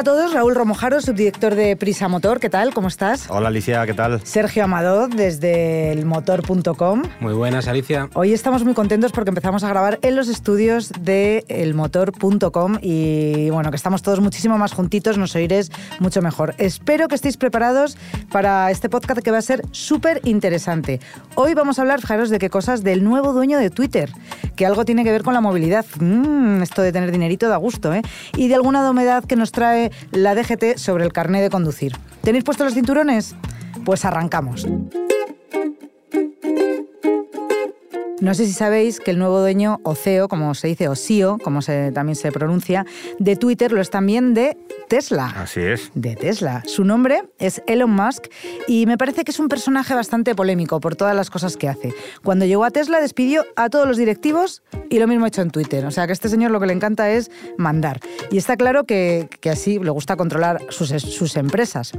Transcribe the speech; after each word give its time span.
Hola 0.00 0.24
a 0.24 0.29
Raúl 0.32 0.54
Romojaro, 0.54 1.00
subdirector 1.00 1.56
de 1.56 1.74
Prisa 1.76 2.06
Motor, 2.06 2.38
¿qué 2.38 2.48
tal? 2.48 2.72
¿Cómo 2.72 2.86
estás? 2.86 3.28
Hola 3.30 3.48
Alicia, 3.48 3.84
¿qué 3.84 3.94
tal? 3.94 4.20
Sergio 4.24 4.64
Amador, 4.64 5.12
desde 5.12 5.90
elmotor.com. 5.92 7.02
Muy 7.18 7.34
buenas, 7.34 7.66
Alicia. 7.66 8.08
Hoy 8.14 8.32
estamos 8.32 8.62
muy 8.62 8.74
contentos 8.74 9.10
porque 9.10 9.30
empezamos 9.30 9.64
a 9.64 9.68
grabar 9.68 9.98
en 10.02 10.14
los 10.14 10.28
estudios 10.28 10.92
de 11.00 11.44
elmotor.com 11.48 12.78
y 12.80 13.50
bueno, 13.50 13.70
que 13.70 13.76
estamos 13.76 14.02
todos 14.02 14.20
muchísimo 14.20 14.56
más 14.56 14.72
juntitos, 14.72 15.18
nos 15.18 15.34
oiréis 15.34 15.72
mucho 15.98 16.22
mejor. 16.22 16.54
Espero 16.58 17.08
que 17.08 17.16
estéis 17.16 17.36
preparados 17.36 17.96
para 18.30 18.70
este 18.70 18.88
podcast 18.88 19.22
que 19.22 19.32
va 19.32 19.38
a 19.38 19.42
ser 19.42 19.62
súper 19.72 20.20
interesante. 20.24 21.00
Hoy 21.34 21.54
vamos 21.54 21.78
a 21.78 21.82
hablar, 21.82 22.00
fijaros, 22.00 22.30
de 22.30 22.38
qué 22.38 22.50
cosas 22.50 22.84
del 22.84 23.02
nuevo 23.02 23.32
dueño 23.32 23.58
de 23.58 23.70
Twitter, 23.70 24.10
que 24.54 24.64
algo 24.64 24.84
tiene 24.84 25.02
que 25.02 25.10
ver 25.10 25.24
con 25.24 25.34
la 25.34 25.40
movilidad. 25.40 25.84
Mm, 25.98 26.62
esto 26.62 26.82
de 26.82 26.92
tener 26.92 27.10
dinerito 27.10 27.48
da 27.48 27.56
gusto, 27.56 27.92
¿eh? 27.92 28.02
Y 28.36 28.48
de 28.48 28.54
alguna 28.54 28.82
novedad 28.82 29.24
que 29.24 29.34
nos 29.34 29.50
trae 29.50 29.90
la 30.22 30.34
DGT 30.34 30.76
sobre 30.76 31.04
el 31.04 31.12
carné 31.12 31.40
de 31.40 31.50
conducir. 31.50 31.96
¿Tenéis 32.22 32.44
puestos 32.44 32.66
los 32.66 32.74
cinturones? 32.74 33.34
Pues 33.84 34.04
arrancamos. 34.04 34.66
No 38.20 38.34
sé 38.34 38.44
si 38.44 38.52
sabéis 38.52 39.00
que 39.00 39.12
el 39.12 39.18
nuevo 39.18 39.40
dueño, 39.40 39.80
o 39.82 39.94
CEO, 39.94 40.28
como 40.28 40.54
se 40.54 40.68
dice, 40.68 40.88
o 40.88 40.94
CEO, 40.94 41.38
como 41.38 41.62
se, 41.62 41.90
también 41.90 42.16
se 42.16 42.30
pronuncia, 42.30 42.84
de 43.18 43.34
Twitter 43.34 43.72
lo 43.72 43.80
es 43.80 43.88
también 43.88 44.34
de 44.34 44.58
Tesla. 44.90 45.32
Así 45.36 45.60
es. 45.60 45.90
De 45.94 46.16
Tesla. 46.16 46.62
Su 46.66 46.84
nombre 46.84 47.22
es 47.38 47.62
Elon 47.66 47.90
Musk 47.90 48.26
y 48.68 48.84
me 48.84 48.98
parece 48.98 49.24
que 49.24 49.30
es 49.30 49.38
un 49.38 49.48
personaje 49.48 49.94
bastante 49.94 50.34
polémico 50.34 50.80
por 50.80 50.96
todas 50.96 51.16
las 51.16 51.30
cosas 51.30 51.56
que 51.56 51.68
hace. 51.68 51.94
Cuando 52.22 52.44
llegó 52.44 52.64
a 52.64 52.70
Tesla 52.70 53.00
despidió 53.00 53.46
a 53.56 53.70
todos 53.70 53.88
los 53.88 53.96
directivos 53.96 54.62
y 54.90 54.98
lo 54.98 55.06
mismo 55.06 55.24
ha 55.24 55.28
hecho 55.28 55.40
en 55.40 55.50
Twitter. 55.50 55.86
O 55.86 55.90
sea 55.90 56.04
que 56.06 56.12
a 56.12 56.14
este 56.14 56.28
señor 56.28 56.50
lo 56.50 56.60
que 56.60 56.66
le 56.66 56.74
encanta 56.74 57.10
es 57.10 57.30
mandar. 57.56 58.00
Y 58.30 58.36
está 58.36 58.58
claro 58.58 58.84
que, 58.84 59.30
que 59.40 59.48
así 59.48 59.78
le 59.78 59.90
gusta 59.90 60.16
controlar 60.16 60.60
sus, 60.68 60.90
sus 60.90 61.36
empresas. 61.38 61.92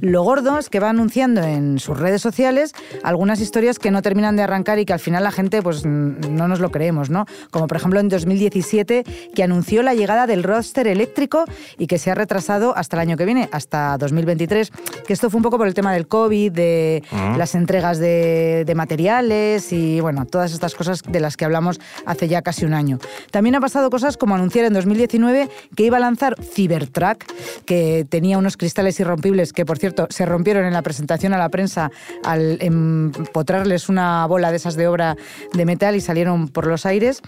Lo 0.00 0.22
gordo 0.22 0.56
es 0.58 0.68
que 0.68 0.78
va 0.78 0.90
anunciando 0.90 1.42
en 1.42 1.80
sus 1.80 1.98
redes 1.98 2.22
sociales 2.22 2.74
algunas 3.02 3.40
historias 3.40 3.80
que 3.80 3.90
no 3.90 4.02
terminan 4.02 4.36
de 4.36 4.42
arrancar 4.42 4.78
y 4.78 4.84
que 4.84 4.92
al 4.92 5.00
final 5.00 5.24
la 5.24 5.32
gente 5.32 5.63
pues 5.64 5.84
no 5.84 6.46
nos 6.46 6.60
lo 6.60 6.70
creemos, 6.70 7.10
¿no? 7.10 7.26
Como 7.50 7.66
por 7.66 7.76
ejemplo 7.76 7.98
en 7.98 8.08
2017 8.08 9.04
que 9.34 9.42
anunció 9.42 9.82
la 9.82 9.94
llegada 9.94 10.28
del 10.28 10.44
roadster 10.44 10.86
eléctrico 10.86 11.44
y 11.76 11.88
que 11.88 11.98
se 11.98 12.12
ha 12.12 12.14
retrasado 12.14 12.76
hasta 12.76 12.96
el 12.96 13.00
año 13.00 13.16
que 13.16 13.24
viene, 13.24 13.48
hasta 13.50 13.98
2023, 13.98 14.70
que 15.04 15.12
esto 15.12 15.28
fue 15.28 15.38
un 15.38 15.42
poco 15.42 15.58
por 15.58 15.66
el 15.66 15.74
tema 15.74 15.92
del 15.92 16.06
COVID, 16.06 16.52
de 16.52 17.02
las 17.36 17.56
entregas 17.56 17.98
de, 17.98 18.64
de 18.64 18.74
materiales 18.76 19.72
y 19.72 20.00
bueno, 20.00 20.26
todas 20.26 20.52
estas 20.52 20.76
cosas 20.76 21.02
de 21.02 21.18
las 21.18 21.36
que 21.36 21.44
hablamos 21.44 21.80
hace 22.06 22.28
ya 22.28 22.42
casi 22.42 22.64
un 22.64 22.74
año. 22.74 22.98
También 23.32 23.56
ha 23.56 23.60
pasado 23.60 23.90
cosas 23.90 24.16
como 24.16 24.36
anunciar 24.36 24.66
en 24.66 24.74
2019 24.74 25.48
que 25.74 25.82
iba 25.82 25.96
a 25.96 26.00
lanzar 26.00 26.36
Cybertruck, 26.40 27.24
que 27.64 28.06
tenía 28.08 28.38
unos 28.38 28.56
cristales 28.56 29.00
irrompibles 29.00 29.52
que 29.52 29.64
por 29.64 29.78
cierto 29.78 30.06
se 30.10 30.26
rompieron 30.26 30.64
en 30.64 30.72
la 30.72 30.82
presentación 30.82 31.32
a 31.32 31.38
la 31.38 31.48
prensa 31.48 31.90
al 32.22 32.58
empotrarles 32.60 33.88
una 33.88 34.26
bola 34.26 34.50
de 34.50 34.56
esas 34.56 34.76
de 34.76 34.86
obra 34.86 35.16
de 35.56 35.64
metal 35.64 35.96
y 35.96 36.00
salieron 36.00 36.48
por 36.48 36.66
los 36.66 36.86
aires. 36.86 37.22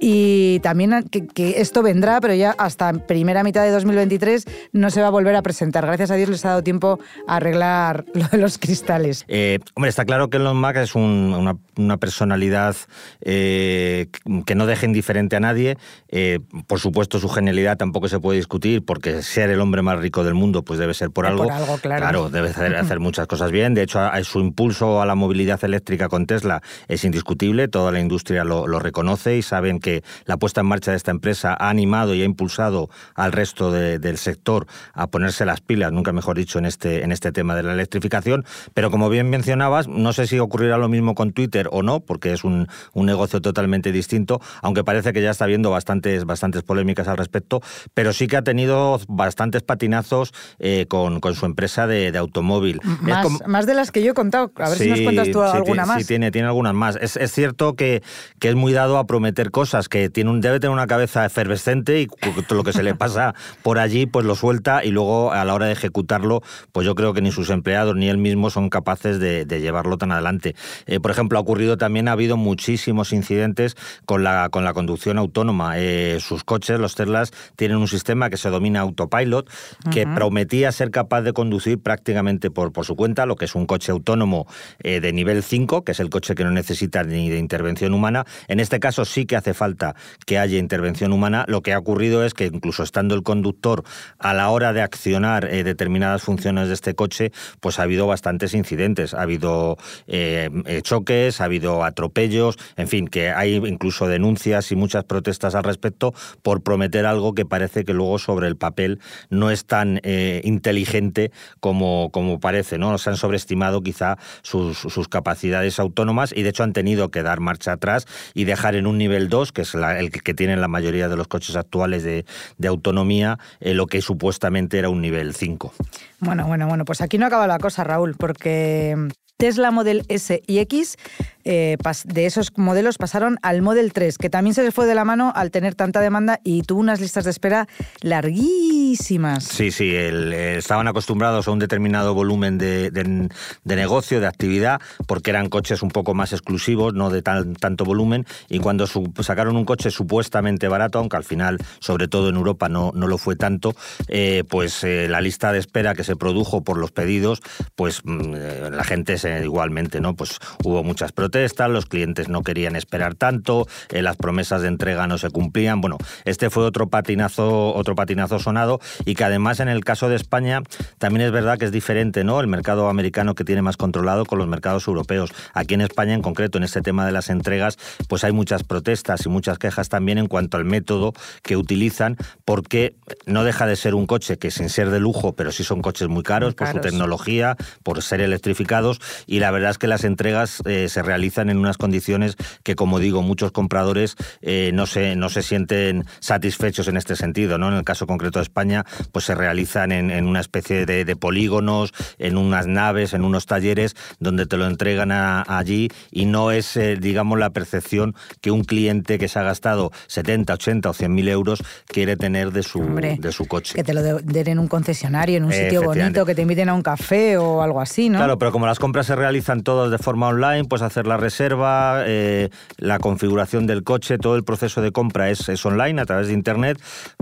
Y 0.00 0.60
también 0.60 1.04
que, 1.10 1.26
que 1.26 1.60
esto 1.60 1.82
vendrá, 1.82 2.20
pero 2.20 2.34
ya 2.34 2.54
hasta 2.58 2.92
primera 2.92 3.42
mitad 3.42 3.62
de 3.64 3.70
2023 3.70 4.46
no 4.72 4.90
se 4.90 5.00
va 5.00 5.08
a 5.08 5.10
volver 5.10 5.34
a 5.36 5.42
presentar. 5.42 5.84
Gracias 5.86 6.10
a 6.10 6.14
Dios 6.16 6.28
les 6.28 6.44
ha 6.44 6.50
dado 6.50 6.62
tiempo 6.62 6.98
a 7.26 7.36
arreglar 7.36 8.04
lo 8.14 8.26
de 8.28 8.38
los 8.38 8.58
cristales. 8.58 9.24
Eh, 9.28 9.58
hombre, 9.74 9.90
está 9.90 10.04
claro 10.04 10.28
que 10.30 10.36
Elon 10.38 10.60
Musk 10.60 10.76
es 10.76 10.94
un- 10.94 11.34
una, 11.36 11.56
una 11.76 11.96
personalidad 11.96 12.76
eh, 13.20 14.08
que 14.46 14.54
no 14.54 14.66
deja 14.66 14.86
indiferente 14.86 15.36
a 15.36 15.40
nadie. 15.40 15.76
Eh, 16.08 16.40
por 16.66 16.80
supuesto, 16.80 17.18
su 17.18 17.28
genialidad 17.28 17.76
tampoco 17.76 18.08
se 18.08 18.18
puede 18.20 18.38
discutir, 18.38 18.84
porque 18.84 19.22
ser 19.22 19.50
el 19.50 19.60
hombre 19.60 19.82
más 19.82 19.98
rico 19.98 20.24
del 20.24 20.34
mundo 20.34 20.62
pues 20.64 20.78
debe 20.78 20.94
ser 20.94 21.10
por 21.10 21.26
algo. 21.26 21.44
por 21.44 21.52
algo, 21.52 21.78
claro. 21.78 22.28
debe 22.30 22.50
hacer, 22.50 22.76
hacer 22.76 23.00
muchas 23.00 23.26
cosas 23.26 23.50
bien. 23.50 23.74
De 23.74 23.82
hecho, 23.82 24.00
su 24.24 24.40
impulso 24.40 25.00
a 25.02 25.06
la 25.06 25.14
movilidad 25.14 25.62
eléctrica 25.64 26.08
con 26.08 26.26
Tesla 26.26 26.62
es 26.88 27.04
indiscutible. 27.04 27.61
Toda 27.68 27.92
la 27.92 28.00
industria 28.00 28.44
lo, 28.44 28.66
lo 28.66 28.78
reconoce 28.78 29.36
y 29.36 29.42
saben 29.42 29.78
que 29.80 30.02
la 30.24 30.36
puesta 30.36 30.60
en 30.60 30.66
marcha 30.66 30.90
de 30.90 30.96
esta 30.96 31.10
empresa 31.10 31.56
ha 31.58 31.68
animado 31.70 32.14
y 32.14 32.22
ha 32.22 32.24
impulsado 32.24 32.88
al 33.14 33.32
resto 33.32 33.70
de- 33.72 33.98
del 33.98 34.18
sector 34.18 34.66
a 34.94 35.06
ponerse 35.08 35.44
las 35.44 35.60
pilas, 35.60 35.92
nunca 35.92 36.12
mejor 36.12 36.36
dicho, 36.36 36.58
en 36.58 36.66
este, 36.66 37.02
en 37.04 37.12
este 37.12 37.32
tema 37.32 37.54
de 37.54 37.62
la 37.62 37.72
electrificación. 37.72 38.44
Pero 38.74 38.90
como 38.90 39.08
bien 39.08 39.30
mencionabas, 39.30 39.88
no 39.88 40.12
sé 40.12 40.26
si 40.26 40.38
ocurrirá 40.38 40.76
lo 40.78 40.88
mismo 40.88 41.14
con 41.14 41.32
Twitter 41.32 41.68
o 41.72 41.82
no, 41.82 42.00
porque 42.00 42.32
es 42.32 42.44
un, 42.44 42.68
un 42.92 43.06
negocio 43.06 43.40
totalmente 43.40 43.92
distinto, 43.92 44.40
aunque 44.62 44.84
parece 44.84 45.12
que 45.12 45.22
ya 45.22 45.30
está 45.30 45.44
habiendo 45.44 45.70
bastantes, 45.70 46.24
bastantes 46.24 46.62
polémicas 46.62 47.08
al 47.08 47.16
respecto, 47.18 47.60
pero 47.94 48.12
sí 48.12 48.26
que 48.26 48.36
ha 48.36 48.42
tenido 48.42 48.98
bastantes 49.08 49.62
patinazos 49.62 50.32
eh, 50.58 50.86
con, 50.88 51.20
con 51.20 51.34
su 51.34 51.46
empresa 51.46 51.86
de, 51.86 52.12
de 52.12 52.18
automóvil. 52.18 52.80
Más, 53.00 53.22
como- 53.24 53.38
más 53.46 53.66
de 53.66 53.74
las 53.74 53.90
que 53.90 54.02
yo 54.02 54.12
he 54.12 54.14
contado. 54.14 54.50
A 54.56 54.68
ver 54.68 54.78
si 54.78 54.88
nos 54.88 55.00
cuentas 55.00 55.30
tú 55.30 55.40
sí, 55.40 55.56
alguna 55.56 55.86
más. 55.86 56.00
Sí, 56.02 56.06
tiene, 56.08 56.30
tiene 56.30 56.48
algunas 56.48 56.74
más. 56.74 56.96
Es, 57.00 57.16
es 57.16 57.32
cierto 57.32 57.51
que, 57.54 58.02
que 58.38 58.48
es 58.48 58.54
muy 58.54 58.72
dado 58.72 58.98
a 58.98 59.06
prometer 59.06 59.50
cosas, 59.50 59.88
que 59.88 60.10
tiene 60.10 60.30
un, 60.30 60.40
debe 60.40 60.60
tener 60.60 60.72
una 60.72 60.86
cabeza 60.86 61.24
efervescente 61.24 62.00
y 62.00 62.08
lo 62.50 62.64
que 62.64 62.72
se 62.72 62.82
le 62.82 62.94
pasa 62.94 63.34
por 63.62 63.78
allí, 63.78 64.06
pues 64.06 64.26
lo 64.26 64.34
suelta 64.34 64.84
y 64.84 64.90
luego 64.90 65.32
a 65.32 65.44
la 65.44 65.54
hora 65.54 65.66
de 65.66 65.72
ejecutarlo, 65.72 66.42
pues 66.72 66.86
yo 66.86 66.94
creo 66.94 67.14
que 67.14 67.22
ni 67.22 67.32
sus 67.32 67.50
empleados 67.50 67.96
ni 67.96 68.08
él 68.08 68.18
mismo 68.18 68.50
son 68.50 68.68
capaces 68.68 69.18
de, 69.18 69.44
de 69.44 69.60
llevarlo 69.60 69.98
tan 69.98 70.12
adelante. 70.12 70.54
Eh, 70.86 71.00
por 71.00 71.10
ejemplo, 71.10 71.38
ha 71.38 71.40
ocurrido 71.40 71.76
también, 71.76 72.08
ha 72.08 72.12
habido 72.12 72.36
muchísimos 72.36 73.12
incidentes 73.12 73.76
con 74.04 74.24
la, 74.24 74.48
con 74.50 74.64
la 74.64 74.72
conducción 74.72 75.18
autónoma. 75.18 75.78
Eh, 75.78 76.18
sus 76.20 76.44
coches, 76.44 76.78
los 76.78 76.94
Teslas, 76.94 77.32
tienen 77.56 77.78
un 77.78 77.88
sistema 77.88 78.30
que 78.30 78.36
se 78.36 78.50
domina 78.50 78.80
autopilot, 78.80 79.48
que 79.90 80.06
prometía 80.06 80.72
ser 80.72 80.90
capaz 80.90 81.22
de 81.22 81.32
conducir 81.32 81.78
prácticamente 81.78 82.50
por, 82.50 82.72
por 82.72 82.84
su 82.84 82.96
cuenta, 82.96 83.26
lo 83.26 83.36
que 83.36 83.44
es 83.44 83.54
un 83.54 83.66
coche 83.66 83.92
autónomo 83.92 84.46
eh, 84.82 85.00
de 85.00 85.12
nivel 85.12 85.42
5, 85.42 85.84
que 85.84 85.92
es 85.92 86.00
el 86.00 86.10
coche 86.10 86.34
que 86.34 86.44
no 86.44 86.50
necesita 86.50 87.02
ni 87.04 87.30
de 87.30 87.38
intervención 87.42 87.92
humana. 87.92 88.24
En 88.48 88.60
este 88.60 88.80
caso 88.80 89.04
sí 89.04 89.26
que 89.26 89.36
hace 89.36 89.54
falta 89.54 89.94
que 90.26 90.38
haya 90.38 90.58
intervención 90.58 91.12
humana. 91.12 91.44
Lo 91.48 91.62
que 91.62 91.72
ha 91.72 91.78
ocurrido 91.78 92.24
es 92.24 92.34
que 92.34 92.46
incluso 92.46 92.82
estando 92.82 93.14
el 93.14 93.22
conductor 93.22 93.84
a 94.18 94.32
la 94.34 94.48
hora 94.50 94.72
de 94.72 94.82
accionar 94.82 95.44
eh, 95.44 95.64
determinadas 95.64 96.22
funciones 96.22 96.68
de 96.68 96.74
este 96.74 96.94
coche, 96.94 97.32
pues 97.60 97.78
ha 97.78 97.82
habido 97.82 98.06
bastantes 98.06 98.54
incidentes. 98.54 99.14
Ha 99.14 99.22
habido 99.22 99.76
eh, 100.06 100.50
eh, 100.66 100.82
choques, 100.82 101.40
ha 101.40 101.44
habido 101.44 101.84
atropellos, 101.84 102.58
en 102.76 102.88
fin, 102.88 103.08
que 103.08 103.30
hay 103.30 103.56
incluso 103.56 104.06
denuncias 104.06 104.72
y 104.72 104.76
muchas 104.76 105.04
protestas 105.04 105.54
al 105.54 105.64
respecto 105.64 106.14
por 106.42 106.62
prometer 106.62 107.06
algo 107.06 107.34
que 107.34 107.44
parece 107.44 107.84
que 107.84 107.92
luego 107.92 108.18
sobre 108.18 108.48
el 108.48 108.56
papel 108.56 109.00
no 109.30 109.50
es 109.50 109.66
tan 109.66 110.00
inteligente 110.42 111.30
como, 111.60 112.10
como 112.10 112.40
parece, 112.40 112.78
¿no? 112.78 112.96
Se 112.98 113.10
han 113.10 113.16
sobreestimado 113.16 113.82
quizá 113.82 114.18
sus, 114.42 114.78
sus 114.78 115.08
capacidades 115.08 115.78
autónomas 115.78 116.32
y 116.34 116.42
de 116.42 116.50
hecho 116.50 116.62
han 116.62 116.72
tenido 116.72 117.10
que 117.10 117.21
dar 117.22 117.40
marcha 117.40 117.72
atrás 117.72 118.06
y 118.34 118.44
dejar 118.44 118.74
en 118.74 118.86
un 118.86 118.98
nivel 118.98 119.28
2, 119.28 119.52
que 119.52 119.62
es 119.62 119.74
el 119.74 120.10
que 120.10 120.34
tienen 120.34 120.60
la 120.60 120.68
mayoría 120.68 121.08
de 121.08 121.16
los 121.16 121.28
coches 121.28 121.56
actuales 121.56 122.02
de, 122.02 122.24
de 122.58 122.68
autonomía, 122.68 123.38
eh, 123.60 123.74
lo 123.74 123.86
que 123.86 124.00
supuestamente 124.02 124.78
era 124.78 124.88
un 124.88 125.00
nivel 125.00 125.34
5. 125.34 125.72
Bueno, 126.20 126.46
bueno, 126.46 126.68
bueno, 126.68 126.84
pues 126.84 127.00
aquí 127.00 127.18
no 127.18 127.26
acaba 127.26 127.46
la 127.46 127.58
cosa, 127.58 127.84
Raúl, 127.84 128.14
porque 128.16 128.96
Tesla 129.42 129.72
Model 129.72 130.04
S 130.06 130.40
y 130.46 130.58
X 130.60 130.96
eh, 131.44 131.76
de 132.04 132.26
esos 132.26 132.52
modelos 132.56 132.98
pasaron 132.98 133.38
al 133.42 133.62
Model 133.62 133.92
3, 133.92 134.16
que 134.18 134.30
también 134.30 134.54
se 134.54 134.62
les 134.62 134.72
fue 134.72 134.86
de 134.86 134.94
la 134.94 135.04
mano 135.04 135.32
al 135.34 135.50
tener 135.50 135.74
tanta 135.74 136.00
demanda 136.00 136.38
y 136.44 136.62
tuvo 136.62 136.80
unas 136.80 137.00
listas 137.00 137.24
de 137.24 137.30
espera 137.30 137.66
larguísimas. 138.00 139.44
Sí, 139.44 139.72
sí, 139.72 139.90
eh, 139.92 140.56
estaban 140.56 140.86
acostumbrados 140.86 141.48
a 141.48 141.50
un 141.50 141.58
determinado 141.58 142.14
volumen 142.14 142.58
de, 142.58 142.90
de- 142.90 143.28
negocio, 143.64 144.20
de 144.20 144.26
actividad, 144.26 144.80
porque 145.08 145.30
eran 145.30 145.48
coches 145.48 145.82
un 145.82 145.88
poco 145.88 146.14
más 146.14 146.32
exclusivos, 146.32 146.94
no 146.94 147.10
de 147.10 147.22
tan, 147.22 147.54
tanto 147.54 147.84
volumen, 147.84 148.26
y 148.48 148.58
cuando 148.58 148.86
sacaron 148.86 149.56
un 149.56 149.64
coche 149.64 149.90
supuestamente 149.90 150.68
barato, 150.68 150.98
aunque 150.98 151.16
al 151.16 151.24
final, 151.24 151.58
sobre 151.80 152.06
todo 152.06 152.28
en 152.28 152.36
Europa, 152.36 152.68
no, 152.68 152.92
no 152.94 153.08
lo 153.08 153.18
fue 153.18 153.34
tanto, 153.34 153.74
eh, 154.08 154.44
pues 154.48 154.84
la 154.84 155.20
lista 155.20 155.52
de 155.52 155.58
espera 155.58 155.94
que 155.94 156.04
se 156.04 156.14
produjo 156.16 156.62
por 156.62 156.78
los 156.78 156.92
pedidos, 156.92 157.40
pues 157.74 158.02
mm, 158.04 158.34
la 158.70 158.84
gente 158.84 159.18
se, 159.18 159.31
igualmente, 159.42 160.00
¿no? 160.00 160.14
Pues 160.14 160.38
hubo 160.64 160.82
muchas 160.82 161.12
protestas 161.12 161.70
los 161.70 161.86
clientes 161.86 162.28
no 162.28 162.42
querían 162.42 162.76
esperar 162.76 163.14
tanto, 163.14 163.66
eh, 163.90 164.02
las 164.02 164.16
promesas 164.16 164.62
de 164.62 164.68
entrega 164.68 165.06
no 165.06 165.18
se 165.18 165.30
cumplían. 165.30 165.80
Bueno, 165.80 165.98
este 166.24 166.50
fue 166.50 166.64
otro 166.64 166.88
patinazo, 166.88 167.74
otro 167.74 167.94
patinazo 167.94 168.38
sonado 168.38 168.80
y 169.04 169.14
que 169.14 169.24
además 169.24 169.60
en 169.60 169.68
el 169.68 169.84
caso 169.84 170.08
de 170.08 170.16
España 170.16 170.62
también 170.98 171.26
es 171.26 171.32
verdad 171.32 171.58
que 171.58 171.66
es 171.66 171.72
diferente, 171.72 172.24
¿no? 172.24 172.40
El 172.40 172.46
mercado 172.46 172.88
americano 172.88 173.34
que 173.34 173.44
tiene 173.44 173.62
más 173.62 173.76
controlado 173.76 174.24
con 174.24 174.38
los 174.38 174.48
mercados 174.48 174.86
europeos. 174.86 175.32
Aquí 175.54 175.74
en 175.74 175.80
España 175.80 176.14
en 176.14 176.22
concreto, 176.22 176.58
en 176.58 176.64
este 176.64 176.82
tema 176.82 177.06
de 177.06 177.12
las 177.12 177.30
entregas, 177.30 177.78
pues 178.08 178.24
hay 178.24 178.32
muchas 178.32 178.64
protestas 178.64 179.24
y 179.26 179.28
muchas 179.28 179.58
quejas 179.58 179.88
también 179.88 180.18
en 180.18 180.26
cuanto 180.26 180.56
al 180.56 180.64
método 180.64 181.12
que 181.42 181.56
utilizan, 181.56 182.16
porque 182.44 182.94
no 183.26 183.44
deja 183.44 183.66
de 183.66 183.76
ser 183.76 183.94
un 183.94 184.06
coche 184.06 184.38
que 184.38 184.50
sin 184.50 184.68
ser 184.68 184.90
de 184.90 185.00
lujo, 185.00 185.34
pero 185.34 185.52
sí 185.52 185.64
son 185.64 185.82
coches 185.82 186.08
muy 186.08 186.22
caros, 186.22 186.54
por 186.54 186.68
su 186.68 186.78
tecnología, 186.78 187.56
por 187.82 188.02
ser 188.02 188.20
electrificados, 188.20 189.00
y 189.26 189.40
la 189.40 189.50
verdad 189.50 189.70
es 189.70 189.78
que 189.78 189.86
las 189.86 190.04
entregas 190.04 190.62
eh, 190.66 190.88
se 190.88 191.02
realizan 191.02 191.50
en 191.50 191.58
unas 191.58 191.78
condiciones 191.78 192.36
que, 192.62 192.74
como 192.74 192.98
digo, 192.98 193.22
muchos 193.22 193.52
compradores 193.52 194.16
eh, 194.40 194.70
no, 194.74 194.86
se, 194.86 195.16
no 195.16 195.28
se 195.28 195.42
sienten 195.42 196.04
satisfechos 196.20 196.88
en 196.88 196.96
este 196.96 197.16
sentido. 197.16 197.58
¿no? 197.58 197.68
En 197.68 197.74
el 197.74 197.84
caso 197.84 198.06
concreto 198.06 198.38
de 198.38 198.44
España, 198.44 198.84
pues 199.12 199.24
se 199.24 199.34
realizan 199.34 199.92
en, 199.92 200.26
una 200.26 200.40
especie 200.40 200.86
de, 200.86 201.16
polígonos, 201.16 201.92
en 202.18 202.36
unas 202.36 202.66
naves, 202.66 203.12
en 203.12 203.24
unos 203.24 203.46
talleres, 203.46 203.94
donde 204.18 204.46
te 204.46 204.56
lo 204.56 204.66
entregan 204.66 205.12
allí 205.12 205.88
y 206.10 206.24
no 206.24 206.50
es, 206.50 206.76
eh, 206.76 206.96
digamos, 206.96 207.38
la 207.38 207.50
percepción 207.50 208.14
que 208.40 208.50
un 208.50 208.64
cliente 208.64 209.18
que 209.18 209.28
se 209.28 209.38
ha 209.38 209.42
gastado 209.42 209.92
70, 210.06 210.54
80 210.54 210.90
o 210.90 210.92
100 210.92 211.14
mil 211.14 211.28
euros 211.28 211.62
quiere 211.86 212.16
tener 212.16 212.52
de 212.52 212.62
su, 212.62 212.82
de 212.94 213.32
su 213.32 213.46
coche. 213.46 213.74
Que 213.74 213.84
te 213.84 213.94
lo 213.94 214.02
den 214.02 214.48
en 214.48 214.58
un 214.58 214.68
concesionario, 214.68 215.36
en 215.36 215.44
un 215.44 215.52
sitio 215.52 215.82
bonito, 215.82 216.24
que 216.24 216.34
te 216.34 216.42
inviten 216.42 216.68
a 216.68 216.74
un 216.74 216.82
café 216.82 217.36
o 217.36 217.62
algo 217.62 217.80
así, 217.80 218.08
¿no? 218.08 218.18
Claro, 218.18 218.38
pero 218.38 218.52
como 218.52 218.66
las 218.66 218.78
compras 218.78 219.01
se 219.02 219.16
realizan 219.16 219.62
todas 219.62 219.90
de 219.90 219.98
forma 219.98 220.28
online, 220.28 220.64
pues 220.64 220.82
hacer 220.82 221.06
la 221.06 221.16
reserva, 221.16 222.02
eh, 222.06 222.50
la 222.78 222.98
configuración 222.98 223.66
del 223.66 223.84
coche, 223.84 224.18
todo 224.18 224.36
el 224.36 224.44
proceso 224.44 224.82
de 224.82 224.92
compra 224.92 225.30
es, 225.30 225.48
es 225.48 225.64
online 225.64 226.00
a 226.00 226.06
través 226.06 226.28
de 226.28 226.34
internet. 226.34 226.80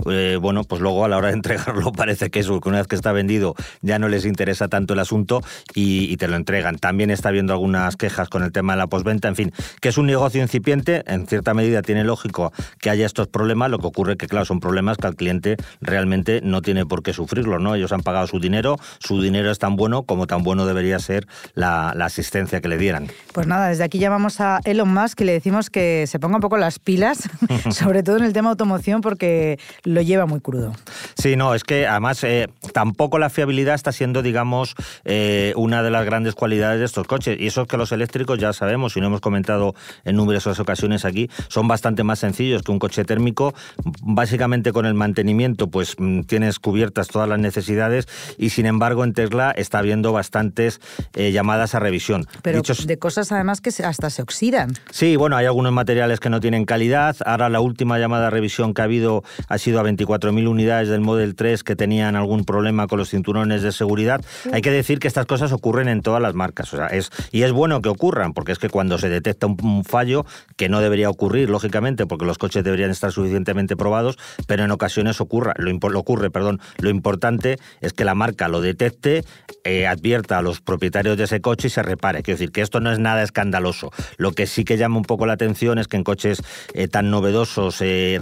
Eh, 0.09 0.37
bueno, 0.41 0.63
pues 0.63 0.81
luego 0.81 1.05
a 1.05 1.07
la 1.07 1.17
hora 1.17 1.27
de 1.29 1.33
entregarlo 1.41 1.91
parece 1.91 2.29
que 2.29 2.39
eso, 2.39 2.59
que 2.59 2.69
una 2.69 2.79
vez 2.79 2.87
que 2.87 2.95
está 2.95 3.11
vendido 3.11 3.55
ya 3.81 3.99
no 3.99 4.07
les 4.07 4.25
interesa 4.25 4.67
tanto 4.67 4.93
el 4.93 4.99
asunto 4.99 5.41
y, 5.73 6.17
te 6.17 6.27
lo 6.27 6.35
entregan. 6.35 6.77
También 6.77 7.09
está 7.09 7.29
habiendo 7.29 7.53
algunas 7.53 7.95
quejas 7.95 8.29
con 8.29 8.43
el 8.43 8.51
tema 8.51 8.73
de 8.73 8.77
la 8.77 8.87
posventa, 8.87 9.27
en 9.27 9.35
fin, 9.35 9.53
que 9.79 9.89
es 9.89 9.97
un 9.97 10.05
negocio 10.05 10.41
incipiente, 10.41 11.03
en 11.07 11.25
cierta 11.25 11.53
medida 11.53 11.81
tiene 11.81 12.03
lógico 12.03 12.53
que 12.79 12.91
haya 12.91 13.05
estos 13.05 13.27
problemas, 13.27 13.71
lo 13.71 13.79
que 13.79 13.87
ocurre 13.87 14.17
que, 14.17 14.27
claro, 14.27 14.45
son 14.45 14.59
problemas 14.59 14.97
que 14.97 15.07
al 15.07 15.15
cliente 15.15 15.57
realmente 15.79 16.41
no 16.43 16.61
tiene 16.61 16.85
por 16.85 17.01
qué 17.01 17.13
sufrirlo, 17.13 17.57
¿no? 17.57 17.73
Ellos 17.73 17.91
han 17.91 18.01
pagado 18.01 18.27
su 18.27 18.39
dinero, 18.39 18.77
su 18.99 19.21
dinero 19.21 19.49
es 19.49 19.57
tan 19.57 19.75
bueno 19.75 20.03
como 20.03 20.27
tan 20.27 20.43
bueno 20.43 20.65
debería 20.65 20.99
ser 20.99 21.27
la, 21.53 21.70
asistencia 21.71 22.61
que 22.61 22.67
le 22.67 22.77
dieran. 22.77 23.07
Pues 23.33 23.47
nada, 23.47 23.69
desde 23.69 23.83
aquí 23.83 23.99
llamamos 23.99 24.41
a 24.41 24.59
Elon 24.65 24.93
Musk 24.93 25.21
y 25.21 25.23
le 25.25 25.33
decimos 25.33 25.69
que 25.69 26.05
se 26.07 26.19
ponga 26.19 26.35
un 26.35 26.41
poco 26.41 26.57
las 26.57 26.79
pilas, 26.79 27.29
sobre 27.71 28.03
todo 28.03 28.17
en 28.17 28.23
el 28.23 28.33
tema 28.33 28.49
automoción, 28.49 29.01
porque 29.01 29.59
lo 29.83 30.01
lleva 30.01 30.25
muy 30.25 30.41
crudo. 30.41 30.73
Sí, 31.15 31.35
no, 31.35 31.53
es 31.53 31.63
que 31.63 31.87
además 31.87 32.23
eh, 32.23 32.49
tampoco 32.73 33.19
la 33.19 33.29
fiabilidad 33.29 33.75
está 33.75 33.91
siendo, 33.91 34.21
digamos, 34.21 34.75
eh, 35.05 35.53
una 35.55 35.83
de 35.83 35.91
las 35.91 36.05
grandes 36.05 36.35
cualidades 36.35 36.79
de 36.79 36.85
estos 36.85 37.07
coches. 37.07 37.37
Y 37.39 37.47
eso 37.47 37.61
es 37.61 37.67
que 37.67 37.77
los 37.77 37.91
eléctricos, 37.91 38.39
ya 38.39 38.53
sabemos, 38.53 38.97
y 38.97 38.99
lo 38.99 39.07
hemos 39.07 39.21
comentado 39.21 39.75
en 40.03 40.15
numerosas 40.15 40.59
ocasiones 40.59 41.05
aquí, 41.05 41.29
son 41.47 41.67
bastante 41.67 42.03
más 42.03 42.19
sencillos 42.19 42.63
que 42.63 42.71
un 42.71 42.79
coche 42.79 43.05
térmico. 43.05 43.53
Básicamente 44.01 44.71
con 44.71 44.85
el 44.85 44.93
mantenimiento, 44.93 45.67
pues 45.67 45.95
mm, 45.97 46.21
tienes 46.21 46.59
cubiertas 46.59 47.07
todas 47.07 47.29
las 47.29 47.39
necesidades 47.39 48.07
y 48.37 48.49
sin 48.49 48.65
embargo 48.65 49.03
en 49.03 49.13
Tesla 49.13 49.51
está 49.51 49.79
habiendo 49.79 50.11
bastantes 50.11 50.81
eh, 51.13 51.31
llamadas 51.31 51.60
a 51.61 51.79
revisión. 51.79 52.25
Pero 52.41 52.61
de 52.61 52.99
cosas 52.99 53.31
además 53.31 53.61
que 53.61 53.71
hasta 53.83 54.09
se 54.09 54.21
oxidan. 54.21 54.73
Sí, 54.89 55.15
bueno, 55.15 55.37
hay 55.37 55.45
algunos 55.45 55.71
materiales 55.71 56.19
que 56.19 56.29
no 56.29 56.39
tienen 56.39 56.65
calidad. 56.65 57.15
Ahora 57.25 57.49
la 57.49 57.59
última 57.59 57.99
llamada 57.99 58.27
a 58.27 58.29
revisión 58.29 58.73
que 58.73 58.81
ha 58.81 58.85
habido 58.85 59.23
ha 59.47 59.57
sido 59.57 59.79
a 59.79 59.83
24.000 59.83 60.47
unidades 60.47 60.89
del 60.89 61.01
Model 61.01 61.35
3 61.35 61.63
que 61.63 61.75
tenían 61.75 62.15
algún 62.15 62.45
problema 62.45 62.87
con 62.87 62.99
los 62.99 63.09
cinturones 63.09 63.61
de 63.61 63.71
seguridad. 63.71 64.21
Hay 64.51 64.61
que 64.61 64.71
decir 64.71 64.99
que 64.99 65.07
estas 65.07 65.25
cosas 65.25 65.51
ocurren 65.51 65.87
en 65.87 66.01
todas 66.01 66.21
las 66.21 66.33
marcas. 66.33 66.73
O 66.73 66.77
sea, 66.77 66.87
es, 66.87 67.11
y 67.31 67.43
es 67.43 67.51
bueno 67.51 67.81
que 67.81 67.89
ocurran, 67.89 68.33
porque 68.33 68.51
es 68.51 68.59
que 68.59 68.69
cuando 68.69 68.97
se 68.97 69.09
detecta 69.09 69.47
un, 69.47 69.83
fallo, 69.83 70.25
que 70.57 70.69
no 70.69 70.81
debería 70.81 71.09
ocurrir, 71.09 71.49
lógicamente, 71.49 72.05
porque 72.05 72.25
los 72.25 72.37
coches 72.37 72.63
deberían 72.63 72.91
estar 72.91 73.11
suficientemente 73.11 73.75
probados, 73.75 74.17
pero 74.47 74.63
en 74.63 74.71
ocasiones 74.71 75.21
ocurra, 75.21 75.53
lo, 75.57 75.99
ocurre. 75.99 76.29
Perdón. 76.31 76.59
Lo 76.77 76.89
importante 76.89 77.59
es 77.81 77.93
que 77.93 78.05
la 78.05 78.15
marca 78.15 78.47
lo 78.47 78.61
detecte, 78.61 79.23
eh, 79.63 79.87
advierta 79.87 80.37
a 80.37 80.41
los 80.41 80.61
propietarios 80.61 81.17
de 81.17 81.25
ese 81.25 81.41
coche 81.41 81.50
y 81.63 81.69
se 81.69 81.83
repare. 81.83 82.23
Quiero 82.23 82.37
decir 82.37 82.51
que 82.51 82.61
esto 82.61 82.79
no 82.79 82.91
es 82.91 82.99
nada 82.99 83.23
escandaloso. 83.23 83.91
Lo 84.17 84.31
que 84.31 84.47
sí 84.47 84.63
que 84.63 84.77
llama 84.77 84.97
un 84.97 85.03
poco 85.03 85.25
la 85.25 85.33
atención 85.33 85.77
es 85.77 85.87
que 85.87 85.97
en 85.97 86.03
coches 86.03 86.41
eh, 86.73 86.87
tan 86.87 87.09
novedosos, 87.11 87.77
eh, 87.81 88.19